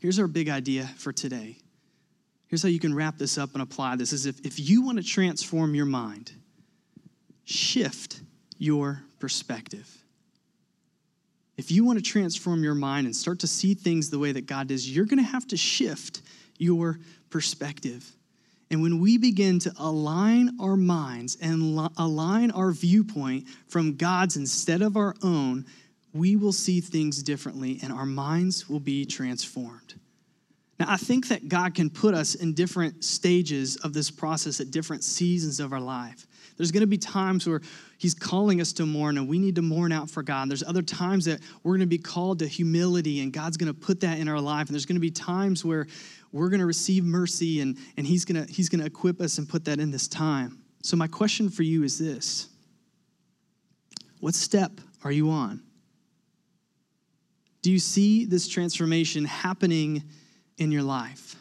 Here's 0.00 0.18
our 0.18 0.26
big 0.26 0.48
idea 0.48 0.86
for 0.96 1.12
today. 1.12 1.58
Here's 2.50 2.64
how 2.64 2.68
you 2.68 2.80
can 2.80 2.92
wrap 2.92 3.16
this 3.16 3.38
up 3.38 3.52
and 3.52 3.62
apply 3.62 3.94
this 3.94 4.12
is 4.12 4.26
if, 4.26 4.44
if 4.44 4.58
you 4.58 4.82
want 4.82 4.98
to 4.98 5.04
transform 5.04 5.72
your 5.72 5.86
mind, 5.86 6.32
shift 7.44 8.20
your 8.58 9.04
perspective. 9.20 9.88
If 11.56 11.70
you 11.70 11.84
want 11.84 12.00
to 12.00 12.04
transform 12.04 12.64
your 12.64 12.74
mind 12.74 13.06
and 13.06 13.14
start 13.14 13.38
to 13.40 13.46
see 13.46 13.74
things 13.74 14.10
the 14.10 14.18
way 14.18 14.32
that 14.32 14.46
God 14.46 14.66
does, 14.66 14.90
you're 14.90 15.04
going 15.04 15.22
to 15.22 15.30
have 15.30 15.46
to 15.48 15.56
shift 15.56 16.22
your 16.58 16.98
perspective. 17.28 18.10
And 18.68 18.82
when 18.82 18.98
we 18.98 19.16
begin 19.16 19.60
to 19.60 19.72
align 19.78 20.56
our 20.60 20.76
minds 20.76 21.36
and 21.40 21.88
align 21.98 22.50
our 22.50 22.72
viewpoint 22.72 23.46
from 23.68 23.94
God's 23.94 24.36
instead 24.36 24.82
of 24.82 24.96
our 24.96 25.14
own, 25.22 25.66
we 26.12 26.34
will 26.34 26.52
see 26.52 26.80
things 26.80 27.22
differently 27.22 27.78
and 27.80 27.92
our 27.92 28.06
minds 28.06 28.68
will 28.68 28.80
be 28.80 29.04
transformed. 29.04 29.99
Now, 30.80 30.86
I 30.88 30.96
think 30.96 31.28
that 31.28 31.46
God 31.46 31.74
can 31.74 31.90
put 31.90 32.14
us 32.14 32.34
in 32.34 32.54
different 32.54 33.04
stages 33.04 33.76
of 33.76 33.92
this 33.92 34.10
process 34.10 34.60
at 34.60 34.70
different 34.70 35.04
seasons 35.04 35.60
of 35.60 35.74
our 35.74 35.80
life. 35.80 36.26
There's 36.56 36.72
going 36.72 36.80
to 36.80 36.86
be 36.86 36.96
times 36.96 37.46
where 37.46 37.60
He's 37.98 38.14
calling 38.14 38.62
us 38.62 38.72
to 38.74 38.86
mourn 38.86 39.18
and 39.18 39.28
we 39.28 39.38
need 39.38 39.56
to 39.56 39.62
mourn 39.62 39.92
out 39.92 40.08
for 40.08 40.22
God. 40.22 40.48
There's 40.48 40.62
other 40.62 40.80
times 40.80 41.26
that 41.26 41.40
we're 41.62 41.72
going 41.72 41.80
to 41.80 41.86
be 41.86 41.98
called 41.98 42.38
to 42.38 42.46
humility 42.46 43.20
and 43.20 43.30
God's 43.30 43.58
going 43.58 43.70
to 43.72 43.78
put 43.78 44.00
that 44.00 44.18
in 44.18 44.26
our 44.26 44.40
life. 44.40 44.68
And 44.68 44.74
there's 44.74 44.86
going 44.86 44.96
to 44.96 45.00
be 45.00 45.10
times 45.10 45.66
where 45.66 45.86
we're 46.32 46.48
going 46.48 46.60
to 46.60 46.66
receive 46.66 47.04
mercy 47.04 47.60
and, 47.60 47.76
and 47.98 48.06
He's 48.06 48.24
going 48.24 48.46
to, 48.46 48.50
he's 48.50 48.70
going 48.70 48.80
to 48.80 48.86
equip 48.86 49.20
us 49.20 49.36
and 49.36 49.46
put 49.46 49.66
that 49.66 49.80
in 49.80 49.90
this 49.90 50.08
time. 50.08 50.62
So, 50.82 50.96
my 50.96 51.08
question 51.08 51.50
for 51.50 51.62
you 51.62 51.82
is 51.82 51.98
this 51.98 52.48
What 54.20 54.34
step 54.34 54.80
are 55.04 55.12
you 55.12 55.28
on? 55.28 55.62
Do 57.60 57.70
you 57.70 57.78
see 57.78 58.24
this 58.24 58.48
transformation 58.48 59.26
happening 59.26 60.04
in 60.60 60.70
your 60.70 60.82
life? 60.82 61.34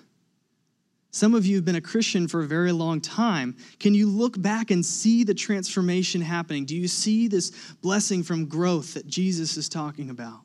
Some 1.11 1.33
of 1.33 1.45
you 1.45 1.55
have 1.55 1.65
been 1.65 1.75
a 1.75 1.81
Christian 1.81 2.27
for 2.27 2.41
a 2.41 2.47
very 2.47 2.71
long 2.71 3.01
time. 3.01 3.57
Can 3.79 3.93
you 3.93 4.07
look 4.07 4.39
back 4.41 4.71
and 4.71 4.85
see 4.85 5.23
the 5.23 5.33
transformation 5.33 6.21
happening? 6.21 6.65
Do 6.65 6.75
you 6.75 6.87
see 6.87 7.27
this 7.27 7.51
blessing 7.81 8.23
from 8.23 8.45
growth 8.45 8.93
that 8.93 9.07
Jesus 9.07 9.57
is 9.57 9.67
talking 9.69 10.09
about? 10.09 10.41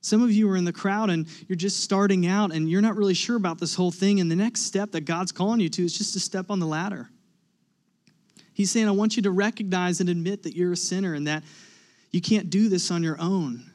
Some 0.00 0.22
of 0.22 0.32
you 0.32 0.50
are 0.50 0.56
in 0.56 0.64
the 0.64 0.72
crowd 0.72 1.10
and 1.10 1.26
you're 1.48 1.56
just 1.56 1.80
starting 1.80 2.26
out 2.26 2.52
and 2.52 2.68
you're 2.68 2.82
not 2.82 2.96
really 2.96 3.14
sure 3.14 3.36
about 3.36 3.58
this 3.58 3.74
whole 3.74 3.90
thing. 3.90 4.20
And 4.20 4.30
the 4.30 4.36
next 4.36 4.62
step 4.62 4.92
that 4.92 5.02
God's 5.02 5.32
calling 5.32 5.60
you 5.60 5.68
to 5.70 5.84
is 5.84 5.96
just 5.96 6.12
to 6.14 6.20
step 6.20 6.50
on 6.50 6.58
the 6.58 6.66
ladder. 6.66 7.08
He's 8.52 8.70
saying, 8.70 8.88
I 8.88 8.92
want 8.92 9.16
you 9.16 9.22
to 9.22 9.30
recognize 9.30 10.00
and 10.00 10.08
admit 10.08 10.42
that 10.42 10.56
you're 10.56 10.72
a 10.72 10.76
sinner 10.76 11.14
and 11.14 11.26
that 11.28 11.44
you 12.10 12.20
can't 12.20 12.50
do 12.50 12.68
this 12.68 12.90
on 12.90 13.04
your 13.04 13.20
own. 13.20 13.70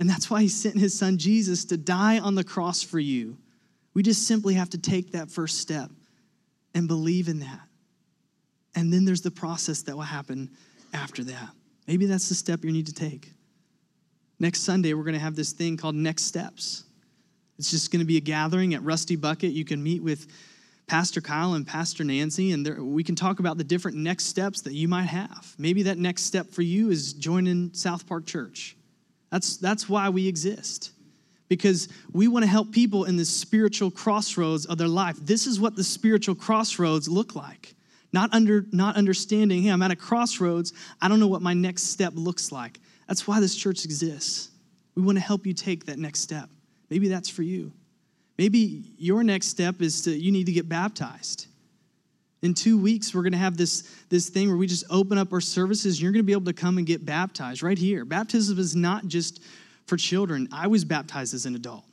And 0.00 0.08
that's 0.08 0.30
why 0.30 0.42
He 0.42 0.48
sent 0.48 0.78
His 0.78 0.96
Son 0.96 1.18
Jesus 1.18 1.64
to 1.66 1.76
die 1.76 2.18
on 2.18 2.34
the 2.34 2.44
cross 2.44 2.82
for 2.82 2.98
you 2.98 3.38
we 3.98 4.04
just 4.04 4.28
simply 4.28 4.54
have 4.54 4.70
to 4.70 4.78
take 4.78 5.10
that 5.10 5.28
first 5.28 5.58
step 5.58 5.90
and 6.72 6.86
believe 6.86 7.26
in 7.26 7.40
that. 7.40 7.62
And 8.76 8.92
then 8.92 9.04
there's 9.04 9.22
the 9.22 9.30
process 9.32 9.82
that 9.82 9.96
will 9.96 10.02
happen 10.02 10.50
after 10.94 11.24
that. 11.24 11.48
Maybe 11.88 12.06
that's 12.06 12.28
the 12.28 12.36
step 12.36 12.64
you 12.64 12.70
need 12.70 12.86
to 12.86 12.92
take. 12.92 13.32
Next 14.38 14.60
Sunday, 14.60 14.94
we're 14.94 15.02
going 15.02 15.14
to 15.14 15.20
have 15.20 15.34
this 15.34 15.50
thing 15.50 15.76
called 15.76 15.96
Next 15.96 16.26
Steps. 16.26 16.84
It's 17.58 17.72
just 17.72 17.90
going 17.90 17.98
to 17.98 18.06
be 18.06 18.18
a 18.18 18.20
gathering 18.20 18.72
at 18.74 18.84
Rusty 18.84 19.16
Bucket. 19.16 19.50
You 19.50 19.64
can 19.64 19.82
meet 19.82 20.00
with 20.00 20.28
Pastor 20.86 21.20
Kyle 21.20 21.54
and 21.54 21.66
Pastor 21.66 22.04
Nancy, 22.04 22.52
and 22.52 22.64
there, 22.64 22.80
we 22.80 23.02
can 23.02 23.16
talk 23.16 23.40
about 23.40 23.58
the 23.58 23.64
different 23.64 23.96
next 23.96 24.26
steps 24.26 24.60
that 24.60 24.74
you 24.74 24.86
might 24.86 25.06
have. 25.06 25.56
Maybe 25.58 25.82
that 25.82 25.98
next 25.98 26.22
step 26.22 26.52
for 26.52 26.62
you 26.62 26.90
is 26.90 27.14
joining 27.14 27.74
South 27.74 28.06
Park 28.06 28.26
Church. 28.26 28.76
That's, 29.30 29.56
that's 29.56 29.88
why 29.88 30.08
we 30.08 30.26
exist 30.26 30.92
because 31.48 31.88
we 32.12 32.28
want 32.28 32.44
to 32.44 32.48
help 32.48 32.72
people 32.72 33.04
in 33.04 33.16
the 33.16 33.24
spiritual 33.24 33.90
crossroads 33.90 34.66
of 34.66 34.78
their 34.78 34.88
life. 34.88 35.16
This 35.20 35.46
is 35.46 35.58
what 35.58 35.76
the 35.76 35.84
spiritual 35.84 36.34
crossroads 36.34 37.08
look 37.08 37.34
like. 37.34 37.74
Not 38.12 38.32
under 38.32 38.64
not 38.72 38.96
understanding, 38.96 39.62
hey, 39.62 39.68
I'm 39.68 39.82
at 39.82 39.90
a 39.90 39.96
crossroads. 39.96 40.72
I 41.00 41.08
don't 41.08 41.20
know 41.20 41.26
what 41.26 41.42
my 41.42 41.52
next 41.52 41.84
step 41.84 42.12
looks 42.16 42.50
like. 42.52 42.80
That's 43.06 43.26
why 43.26 43.40
this 43.40 43.54
church 43.54 43.84
exists. 43.84 44.50
We 44.94 45.02
want 45.02 45.18
to 45.18 45.24
help 45.24 45.46
you 45.46 45.52
take 45.52 45.86
that 45.86 45.98
next 45.98 46.20
step. 46.20 46.48
Maybe 46.88 47.08
that's 47.08 47.28
for 47.28 47.42
you. 47.42 47.72
Maybe 48.38 48.92
your 48.96 49.22
next 49.22 49.48
step 49.48 49.82
is 49.82 50.02
to 50.02 50.10
you 50.10 50.32
need 50.32 50.46
to 50.46 50.52
get 50.52 50.68
baptized. 50.68 51.48
In 52.42 52.54
two 52.54 52.78
weeks, 52.78 53.14
we're 53.14 53.22
going 53.22 53.32
to 53.32 53.38
have 53.38 53.56
this, 53.56 53.82
this 54.10 54.28
thing 54.28 54.48
where 54.48 54.56
we 54.56 54.66
just 54.66 54.84
open 54.90 55.18
up 55.18 55.32
our 55.32 55.40
services. 55.40 56.00
You're 56.00 56.12
going 56.12 56.22
to 56.22 56.26
be 56.26 56.32
able 56.32 56.44
to 56.44 56.52
come 56.52 56.78
and 56.78 56.86
get 56.86 57.04
baptized 57.04 57.62
right 57.62 57.78
here. 57.78 58.04
Baptism 58.04 58.58
is 58.58 58.76
not 58.76 59.06
just 59.08 59.42
for 59.86 59.96
children. 59.96 60.48
I 60.52 60.68
was 60.68 60.84
baptized 60.84 61.34
as 61.34 61.46
an 61.46 61.54
adult. 61.54 61.84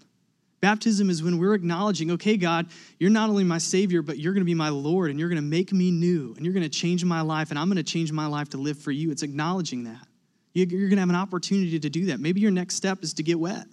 Baptism 0.61 1.09
is 1.09 1.21
when 1.21 1.37
we're 1.37 1.53
acknowledging, 1.53 2.11
okay, 2.11 2.37
God, 2.37 2.67
you're 2.99 3.09
not 3.09 3.29
only 3.29 3.43
my 3.43 3.57
Savior, 3.57 4.01
but 4.01 4.17
you're 4.17 4.33
going 4.33 4.41
to 4.41 4.45
be 4.45 4.55
my 4.55 4.69
Lord, 4.69 5.11
and 5.11 5.19
you're 5.19 5.29
going 5.29 5.41
to 5.41 5.47
make 5.47 5.71
me 5.71 5.91
new, 5.91 6.33
and 6.35 6.45
you're 6.45 6.53
going 6.53 6.63
to 6.63 6.69
change 6.69 7.03
my 7.03 7.21
life, 7.21 7.49
and 7.49 7.59
I'm 7.59 7.67
going 7.67 7.77
to 7.77 7.83
change 7.83 8.11
my 8.11 8.25
life 8.25 8.49
to 8.49 8.57
live 8.57 8.79
for 8.79 8.91
you. 8.91 9.11
It's 9.11 9.23
acknowledging 9.23 9.83
that. 9.83 10.07
You're 10.53 10.65
going 10.67 10.91
to 10.91 10.99
have 10.99 11.09
an 11.09 11.15
opportunity 11.15 11.79
to 11.79 11.89
do 11.89 12.05
that. 12.05 12.19
Maybe 12.19 12.39
your 12.39 12.51
next 12.51 12.75
step 12.75 13.03
is 13.03 13.13
to 13.15 13.23
get 13.23 13.39
wet. 13.39 13.65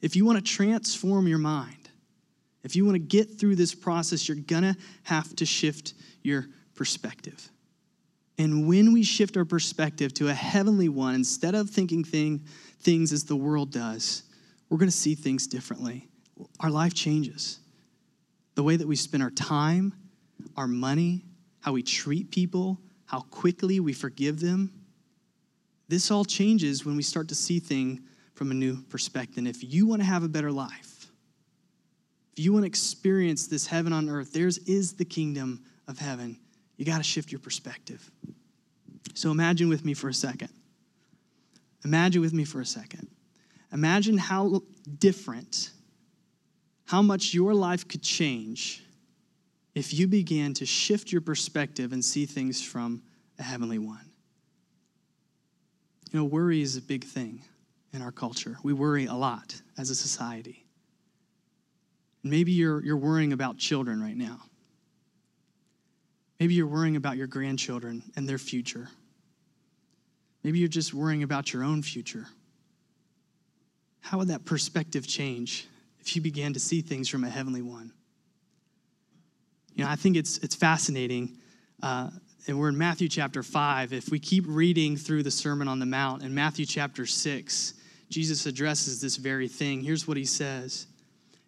If 0.00 0.14
you 0.14 0.24
want 0.24 0.38
to 0.38 0.44
transform 0.44 1.26
your 1.26 1.38
mind, 1.38 1.85
if 2.66 2.74
you 2.74 2.84
want 2.84 2.96
to 2.96 2.98
get 2.98 3.38
through 3.38 3.54
this 3.54 3.74
process, 3.74 4.28
you're 4.28 4.36
going 4.36 4.64
to 4.64 4.76
have 5.04 5.34
to 5.36 5.46
shift 5.46 5.94
your 6.22 6.46
perspective. 6.74 7.48
And 8.38 8.66
when 8.66 8.92
we 8.92 9.04
shift 9.04 9.36
our 9.36 9.44
perspective 9.44 10.12
to 10.14 10.28
a 10.28 10.34
heavenly 10.34 10.88
one, 10.88 11.14
instead 11.14 11.54
of 11.54 11.70
thinking 11.70 12.02
thing, 12.04 12.44
things 12.80 13.12
as 13.12 13.24
the 13.24 13.36
world 13.36 13.70
does, 13.70 14.24
we're 14.68 14.78
going 14.78 14.90
to 14.90 14.96
see 14.96 15.14
things 15.14 15.46
differently. 15.46 16.08
Our 16.60 16.70
life 16.70 16.92
changes. 16.92 17.60
The 18.56 18.64
way 18.64 18.76
that 18.76 18.86
we 18.86 18.96
spend 18.96 19.22
our 19.22 19.30
time, 19.30 19.94
our 20.56 20.66
money, 20.66 21.24
how 21.60 21.72
we 21.72 21.84
treat 21.84 22.32
people, 22.32 22.80
how 23.06 23.20
quickly 23.20 23.78
we 23.78 23.92
forgive 23.92 24.40
them. 24.40 24.72
This 25.88 26.10
all 26.10 26.24
changes 26.24 26.84
when 26.84 26.96
we 26.96 27.02
start 27.04 27.28
to 27.28 27.36
see 27.36 27.60
things 27.60 28.00
from 28.34 28.50
a 28.50 28.54
new 28.54 28.82
perspective. 28.82 29.38
And 29.38 29.48
if 29.48 29.62
you 29.62 29.86
want 29.86 30.02
to 30.02 30.06
have 30.06 30.24
a 30.24 30.28
better 30.28 30.50
life, 30.50 30.85
if 32.36 32.44
you 32.44 32.52
want 32.52 32.64
to 32.64 32.66
experience 32.66 33.46
this 33.46 33.66
heaven 33.66 33.94
on 33.94 34.10
earth, 34.10 34.34
theirs 34.34 34.58
is 34.58 34.92
the 34.92 35.06
kingdom 35.06 35.62
of 35.88 35.98
heaven. 35.98 36.38
You 36.76 36.84
got 36.84 36.98
to 36.98 37.02
shift 37.02 37.32
your 37.32 37.38
perspective. 37.38 38.10
So 39.14 39.30
imagine 39.30 39.70
with 39.70 39.86
me 39.86 39.94
for 39.94 40.10
a 40.10 40.14
second. 40.14 40.50
Imagine 41.82 42.20
with 42.20 42.34
me 42.34 42.44
for 42.44 42.60
a 42.60 42.66
second. 42.66 43.08
Imagine 43.72 44.18
how 44.18 44.60
different, 44.98 45.70
how 46.84 47.00
much 47.00 47.32
your 47.32 47.54
life 47.54 47.88
could 47.88 48.02
change 48.02 48.82
if 49.74 49.94
you 49.94 50.06
began 50.06 50.52
to 50.54 50.66
shift 50.66 51.12
your 51.12 51.22
perspective 51.22 51.92
and 51.94 52.04
see 52.04 52.26
things 52.26 52.62
from 52.62 53.02
a 53.38 53.42
heavenly 53.42 53.78
one. 53.78 54.10
You 56.12 56.18
know, 56.18 56.24
worry 56.26 56.60
is 56.60 56.76
a 56.76 56.82
big 56.82 57.04
thing 57.04 57.42
in 57.94 58.02
our 58.02 58.12
culture. 58.12 58.58
We 58.62 58.74
worry 58.74 59.06
a 59.06 59.14
lot 59.14 59.58
as 59.78 59.88
a 59.88 59.94
society. 59.94 60.65
Maybe 62.30 62.52
you're, 62.52 62.82
you're 62.84 62.96
worrying 62.96 63.32
about 63.32 63.58
children 63.58 64.02
right 64.02 64.16
now. 64.16 64.40
Maybe 66.40 66.54
you're 66.54 66.66
worrying 66.66 66.96
about 66.96 67.16
your 67.16 67.26
grandchildren 67.26 68.02
and 68.16 68.28
their 68.28 68.38
future. 68.38 68.88
Maybe 70.42 70.58
you're 70.58 70.68
just 70.68 70.92
worrying 70.92 71.22
about 71.22 71.52
your 71.52 71.64
own 71.64 71.82
future. 71.82 72.26
How 74.00 74.18
would 74.18 74.28
that 74.28 74.44
perspective 74.44 75.06
change 75.06 75.66
if 75.98 76.14
you 76.14 76.22
began 76.22 76.52
to 76.52 76.60
see 76.60 76.82
things 76.82 77.08
from 77.08 77.24
a 77.24 77.28
heavenly 77.28 77.62
one? 77.62 77.92
You 79.74 79.84
know, 79.84 79.90
I 79.90 79.96
think 79.96 80.16
it's, 80.16 80.38
it's 80.38 80.54
fascinating. 80.54 81.38
Uh, 81.82 82.10
and 82.46 82.58
we're 82.58 82.68
in 82.68 82.78
Matthew 82.78 83.08
chapter 83.08 83.42
5. 83.42 83.92
If 83.92 84.10
we 84.10 84.18
keep 84.18 84.44
reading 84.46 84.96
through 84.96 85.22
the 85.24 85.30
Sermon 85.30 85.68
on 85.68 85.80
the 85.80 85.86
Mount, 85.86 86.22
in 86.22 86.34
Matthew 86.34 86.64
chapter 86.64 87.06
6, 87.06 87.74
Jesus 88.08 88.46
addresses 88.46 89.00
this 89.00 89.16
very 89.16 89.48
thing. 89.48 89.82
Here's 89.82 90.06
what 90.06 90.16
he 90.16 90.24
says 90.24 90.86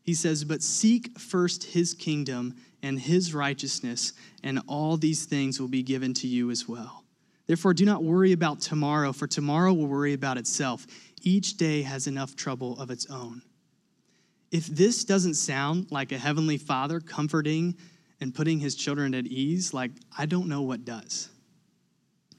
He 0.09 0.15
says, 0.15 0.43
But 0.43 0.63
seek 0.63 1.19
first 1.19 1.65
his 1.65 1.93
kingdom 1.93 2.55
and 2.83 2.99
his 2.99 3.35
righteousness, 3.35 4.15
and 4.43 4.59
all 4.67 4.97
these 4.97 5.27
things 5.27 5.61
will 5.61 5.69
be 5.69 5.83
given 5.83 6.15
to 6.15 6.27
you 6.27 6.51
as 6.51 6.67
well. 6.67 7.05
Therefore, 7.47 7.75
do 7.75 7.85
not 7.85 8.03
worry 8.03 8.33
about 8.33 8.63
tomorrow, 8.63 9.13
for 9.13 9.27
tomorrow 9.27 9.71
will 9.75 9.87
worry 9.87 10.15
about 10.15 10.39
itself. 10.39 10.87
Each 11.21 11.59
day 11.59 11.83
has 11.83 12.07
enough 12.07 12.37
trouble 12.37 12.81
of 12.81 12.91
its 12.91 13.05
own. 13.11 13.43
If 14.51 14.69
this 14.69 15.05
doesn't 15.05 15.35
sound 15.35 15.89
like 15.93 16.11
a 16.11 16.17
heavenly 16.17 16.57
father 16.57 17.01
comforting 17.01 17.77
and 18.19 18.35
putting 18.35 18.61
his 18.61 18.77
children 18.77 19.15
at 19.15 19.27
ease, 19.27 19.75
like 19.75 19.91
I 20.17 20.25
don't 20.25 20.49
know 20.49 20.63
what 20.63 20.87
does. 20.87 21.29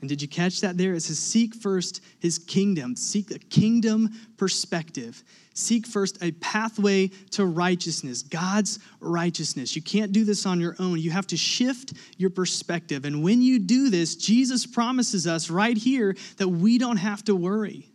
And 0.02 0.08
did 0.08 0.22
you 0.22 0.28
catch 0.28 0.62
that 0.62 0.78
there? 0.78 0.94
It 0.94 1.02
says, 1.02 1.20
Seek 1.20 1.54
first 1.54 2.02
his 2.20 2.40
kingdom, 2.40 2.96
seek 2.96 3.32
a 3.32 3.40
kingdom 3.40 4.10
perspective. 4.38 5.24
Seek 5.54 5.86
first 5.86 6.18
a 6.24 6.32
pathway 6.32 7.10
to 7.32 7.46
righteousness, 7.46 8.22
God's 8.22 8.80
righteousness. 9.02 9.76
You 9.76 9.82
can't 9.82 10.14
do 10.14 10.24
this 10.24 10.46
on 10.46 10.62
your 10.62 10.74
own. 10.80 11.00
You 11.00 11.12
have 11.12 11.28
to 11.28 11.38
shift 11.38 11.94
your 12.18 12.30
perspective. 12.30 13.04
And 13.04 13.24
when 13.24 13.42
you 13.42 13.60
do 13.60 13.90
this, 13.90 14.16
Jesus 14.16 14.66
promises 14.66 15.28
us 15.28 15.50
right 15.50 15.76
here 15.76 16.16
that 16.38 16.48
we 16.48 16.78
don't 16.78 16.98
have 16.98 17.26
to 17.26 17.36
worry. 17.36 17.90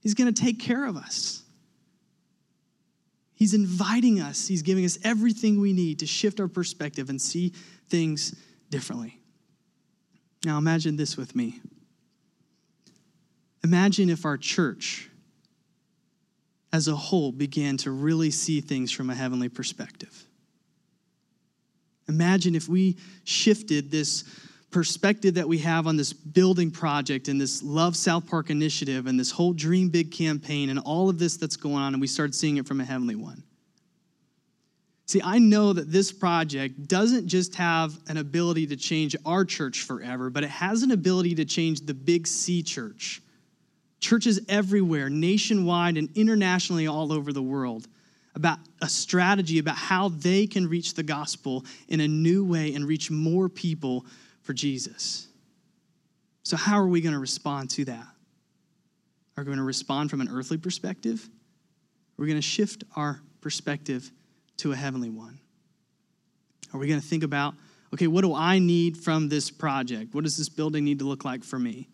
He's 0.00 0.14
going 0.14 0.32
to 0.32 0.40
take 0.40 0.60
care 0.60 0.86
of 0.86 0.96
us. 0.96 1.42
He's 3.34 3.52
inviting 3.52 4.20
us, 4.20 4.46
He's 4.46 4.62
giving 4.62 4.84
us 4.84 4.98
everything 5.02 5.60
we 5.60 5.72
need 5.72 5.98
to 5.98 6.06
shift 6.06 6.40
our 6.40 6.48
perspective 6.48 7.10
and 7.10 7.20
see 7.20 7.52
things 7.88 8.34
differently. 8.70 9.18
Now, 10.46 10.58
imagine 10.58 10.94
this 10.94 11.16
with 11.16 11.34
me. 11.34 11.60
Imagine 13.64 14.08
if 14.08 14.24
our 14.24 14.38
church 14.38 15.10
as 16.72 16.86
a 16.86 16.94
whole 16.94 17.32
began 17.32 17.76
to 17.78 17.90
really 17.90 18.30
see 18.30 18.60
things 18.60 18.92
from 18.92 19.10
a 19.10 19.14
heavenly 19.16 19.48
perspective. 19.48 20.24
Imagine 22.08 22.54
if 22.54 22.68
we 22.68 22.96
shifted 23.24 23.90
this 23.90 24.22
perspective 24.70 25.34
that 25.34 25.48
we 25.48 25.58
have 25.58 25.88
on 25.88 25.96
this 25.96 26.12
building 26.12 26.70
project 26.70 27.26
and 27.26 27.40
this 27.40 27.60
Love 27.64 27.96
South 27.96 28.28
Park 28.28 28.48
initiative 28.48 29.08
and 29.08 29.18
this 29.18 29.32
whole 29.32 29.52
Dream 29.52 29.88
Big 29.88 30.12
campaign 30.12 30.70
and 30.70 30.78
all 30.78 31.08
of 31.08 31.18
this 31.18 31.36
that's 31.36 31.56
going 31.56 31.74
on, 31.74 31.92
and 31.92 32.00
we 32.00 32.06
started 32.06 32.36
seeing 32.36 32.56
it 32.58 32.68
from 32.68 32.80
a 32.80 32.84
heavenly 32.84 33.16
one. 33.16 33.42
See, 35.06 35.22
I 35.22 35.38
know 35.38 35.72
that 35.72 35.90
this 35.90 36.10
project 36.10 36.88
doesn't 36.88 37.28
just 37.28 37.54
have 37.54 37.96
an 38.08 38.16
ability 38.16 38.66
to 38.68 38.76
change 38.76 39.14
our 39.24 39.44
church 39.44 39.82
forever, 39.82 40.30
but 40.30 40.42
it 40.42 40.50
has 40.50 40.82
an 40.82 40.90
ability 40.90 41.36
to 41.36 41.44
change 41.44 41.80
the 41.82 41.94
Big 41.94 42.26
C 42.26 42.60
church. 42.60 43.22
Churches 44.00 44.40
everywhere, 44.48 45.08
nationwide 45.08 45.96
and 45.96 46.08
internationally 46.16 46.88
all 46.88 47.12
over 47.12 47.32
the 47.32 47.42
world, 47.42 47.86
about 48.34 48.58
a 48.82 48.88
strategy 48.88 49.60
about 49.60 49.76
how 49.76 50.08
they 50.08 50.44
can 50.46 50.68
reach 50.68 50.94
the 50.94 51.04
gospel 51.04 51.64
in 51.88 52.00
a 52.00 52.08
new 52.08 52.44
way 52.44 52.74
and 52.74 52.84
reach 52.84 53.08
more 53.08 53.48
people 53.48 54.04
for 54.42 54.52
Jesus. 54.52 55.28
So, 56.42 56.56
how 56.56 56.80
are 56.80 56.86
we 56.86 57.00
going 57.00 57.14
to 57.14 57.18
respond 57.18 57.70
to 57.70 57.84
that? 57.86 58.06
Are 59.36 59.42
we 59.42 59.44
going 59.44 59.58
to 59.58 59.64
respond 59.64 60.10
from 60.10 60.20
an 60.20 60.28
earthly 60.28 60.58
perspective? 60.58 61.28
We're 62.16 62.26
going 62.26 62.38
to 62.38 62.42
shift 62.42 62.84
our 62.96 63.20
perspective 63.40 64.10
to 64.58 64.72
a 64.72 64.76
heavenly 64.76 65.10
one? 65.10 65.38
Are 66.72 66.78
we 66.78 66.88
going 66.88 67.00
to 67.00 67.06
think 67.06 67.22
about, 67.22 67.54
okay, 67.94 68.06
what 68.06 68.22
do 68.22 68.34
I 68.34 68.58
need 68.58 68.96
from 68.96 69.28
this 69.28 69.50
project? 69.50 70.14
What 70.14 70.24
does 70.24 70.36
this 70.36 70.48
building 70.48 70.84
need 70.84 70.98
to 70.98 71.04
look 71.04 71.24
like 71.24 71.44
for 71.44 71.58
me? 71.58 71.88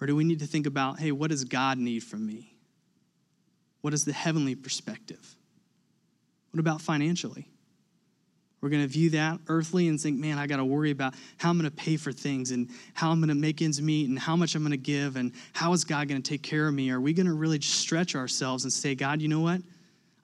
Or 0.00 0.06
do 0.06 0.14
we 0.14 0.24
need 0.24 0.40
to 0.40 0.46
think 0.46 0.66
about, 0.66 0.98
hey, 0.98 1.12
what 1.12 1.30
does 1.30 1.44
God 1.44 1.78
need 1.78 2.00
from 2.00 2.26
me? 2.26 2.54
What 3.80 3.94
is 3.94 4.04
the 4.04 4.12
heavenly 4.12 4.54
perspective? 4.54 5.36
What 6.50 6.60
about 6.60 6.80
financially? 6.80 7.48
We're 8.60 8.70
going 8.70 8.82
to 8.82 8.88
view 8.88 9.10
that 9.10 9.40
earthly 9.48 9.88
and 9.88 10.00
think, 10.00 10.18
man, 10.18 10.38
I 10.38 10.46
got 10.46 10.56
to 10.56 10.64
worry 10.64 10.90
about 10.90 11.14
how 11.36 11.50
I'm 11.50 11.58
going 11.58 11.70
to 11.70 11.76
pay 11.76 11.98
for 11.98 12.12
things 12.12 12.50
and 12.50 12.70
how 12.94 13.10
I'm 13.10 13.20
going 13.20 13.28
to 13.28 13.34
make 13.34 13.60
ends 13.60 13.82
meet 13.82 14.08
and 14.08 14.18
how 14.18 14.36
much 14.36 14.54
I'm 14.54 14.62
going 14.62 14.70
to 14.70 14.78
give 14.78 15.16
and 15.16 15.32
how 15.52 15.74
is 15.74 15.84
God 15.84 16.08
going 16.08 16.22
to 16.22 16.26
take 16.26 16.42
care 16.42 16.66
of 16.66 16.72
me? 16.72 16.90
Are 16.90 17.00
we 17.00 17.12
going 17.12 17.26
to 17.26 17.34
really 17.34 17.60
stretch 17.60 18.14
ourselves 18.14 18.64
and 18.64 18.72
say, 18.72 18.94
God, 18.94 19.20
you 19.20 19.28
know 19.28 19.40
what? 19.40 19.60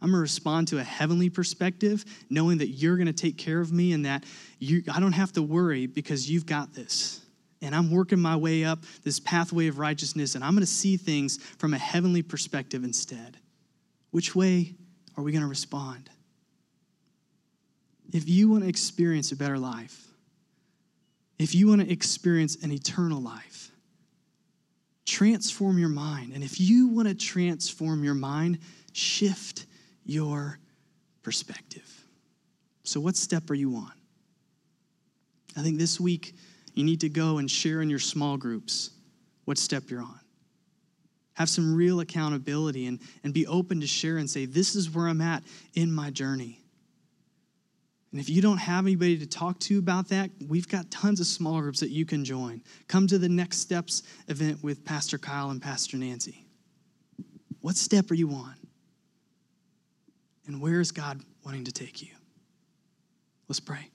I'm 0.03 0.09
going 0.11 0.19
to 0.19 0.23
respond 0.23 0.69
to 0.69 0.79
a 0.79 0.85
heavenly 0.85 1.29
perspective, 1.29 2.05
knowing 2.31 2.59
that 2.59 2.69
you're 2.69 2.97
going 2.97 3.07
to 3.07 3.13
take 3.13 3.37
care 3.37 3.61
of 3.61 3.71
me 3.71 3.93
and 3.93 4.07
that 4.07 4.25
you, 4.59 4.83
I 4.93 4.99
don't 4.99 5.13
have 5.13 5.33
to 5.33 5.43
worry 5.43 5.87
because 5.87 6.31
you've 6.31 6.47
got 6.47 6.73
this. 6.73 7.21
And 7.63 7.75
I'm 7.75 7.91
working 7.91 8.19
my 8.19 8.37
way 8.37 8.65
up 8.65 8.79
this 9.05 9.21
pathway 9.21 9.67
of 9.67 9.79
righteousness, 9.79 10.35
and 10.35 10.43
I'm 10.43 10.53
going 10.53 10.63
to 10.63 10.67
see 10.67 10.97
things 10.97 11.37
from 11.59 11.75
a 11.75 11.79
heavenly 11.79 12.23
perspective 12.23 12.85
instead. 12.85 13.37
Which 14.11 14.35
way 14.35 14.75
are 15.17 15.23
we 15.23 15.33
going 15.33 15.43
to 15.43 15.49
respond? 15.49 16.09
If 18.13 18.29
you 18.29 18.49
want 18.51 18.63
to 18.63 18.69
experience 18.69 19.31
a 19.33 19.37
better 19.37 19.59
life, 19.59 20.07
if 21.39 21.55
you 21.55 21.69
want 21.69 21.83
to 21.83 21.93
experience 21.93 22.63
an 22.63 22.73
eternal 22.73 23.21
life, 23.21 23.71
transform 25.07 25.79
your 25.79 25.89
mind. 25.89 26.33
And 26.35 26.43
if 26.43 26.61
you 26.61 26.89
want 26.89 27.09
to 27.09 27.15
transform 27.15 28.03
your 28.03 28.15
mind, 28.15 28.59
shift 28.93 29.67
your 30.11 30.59
perspective. 31.23 31.89
So, 32.83 32.99
what 32.99 33.17
step 33.17 33.49
are 33.51 33.55
you 33.55 33.77
on? 33.77 33.93
I 35.57 35.63
think 35.63 35.79
this 35.79 36.01
week 36.01 36.35
you 36.75 36.85
need 36.85 37.01
to 37.01 37.09
go 37.09 37.39
and 37.39 37.51
share 37.51 37.81
in 37.81 37.89
your 37.89 38.01
small 38.01 38.37
groups 38.37 38.91
what 39.45 39.57
step 39.57 39.85
you're 39.89 40.03
on. 40.03 40.19
Have 41.35 41.49
some 41.49 41.75
real 41.75 42.01
accountability 42.01 42.87
and, 42.87 42.99
and 43.23 43.33
be 43.33 43.47
open 43.47 43.81
to 43.81 43.87
share 43.87 44.17
and 44.17 44.29
say, 44.29 44.47
This 44.47 44.75
is 44.75 44.91
where 44.91 45.07
I'm 45.07 45.21
at 45.21 45.45
in 45.75 45.93
my 45.93 46.11
journey. 46.11 46.59
And 48.11 48.21
if 48.21 48.29
you 48.29 48.43
don't 48.43 48.59
have 48.59 48.87
anybody 48.87 49.17
to 49.19 49.27
talk 49.27 49.61
to 49.61 49.79
about 49.79 50.09
that, 50.09 50.31
we've 50.49 50.67
got 50.67 50.91
tons 50.91 51.21
of 51.21 51.27
small 51.27 51.61
groups 51.61 51.79
that 51.79 51.91
you 51.91 52.05
can 52.05 52.25
join. 52.25 52.63
Come 52.89 53.07
to 53.07 53.19
the 53.19 53.29
Next 53.29 53.59
Steps 53.59 54.03
event 54.27 54.65
with 54.65 54.85
Pastor 54.85 55.17
Kyle 55.17 55.51
and 55.51 55.63
Pastor 55.63 55.97
Nancy. 55.97 56.45
What 57.61 57.77
step 57.77 58.11
are 58.11 58.15
you 58.15 58.31
on? 58.31 58.57
And 60.51 60.61
where 60.61 60.81
is 60.81 60.91
God 60.91 61.21
wanting 61.45 61.63
to 61.67 61.71
take 61.71 62.03
you? 62.03 62.09
Let's 63.47 63.61
pray. 63.61 63.89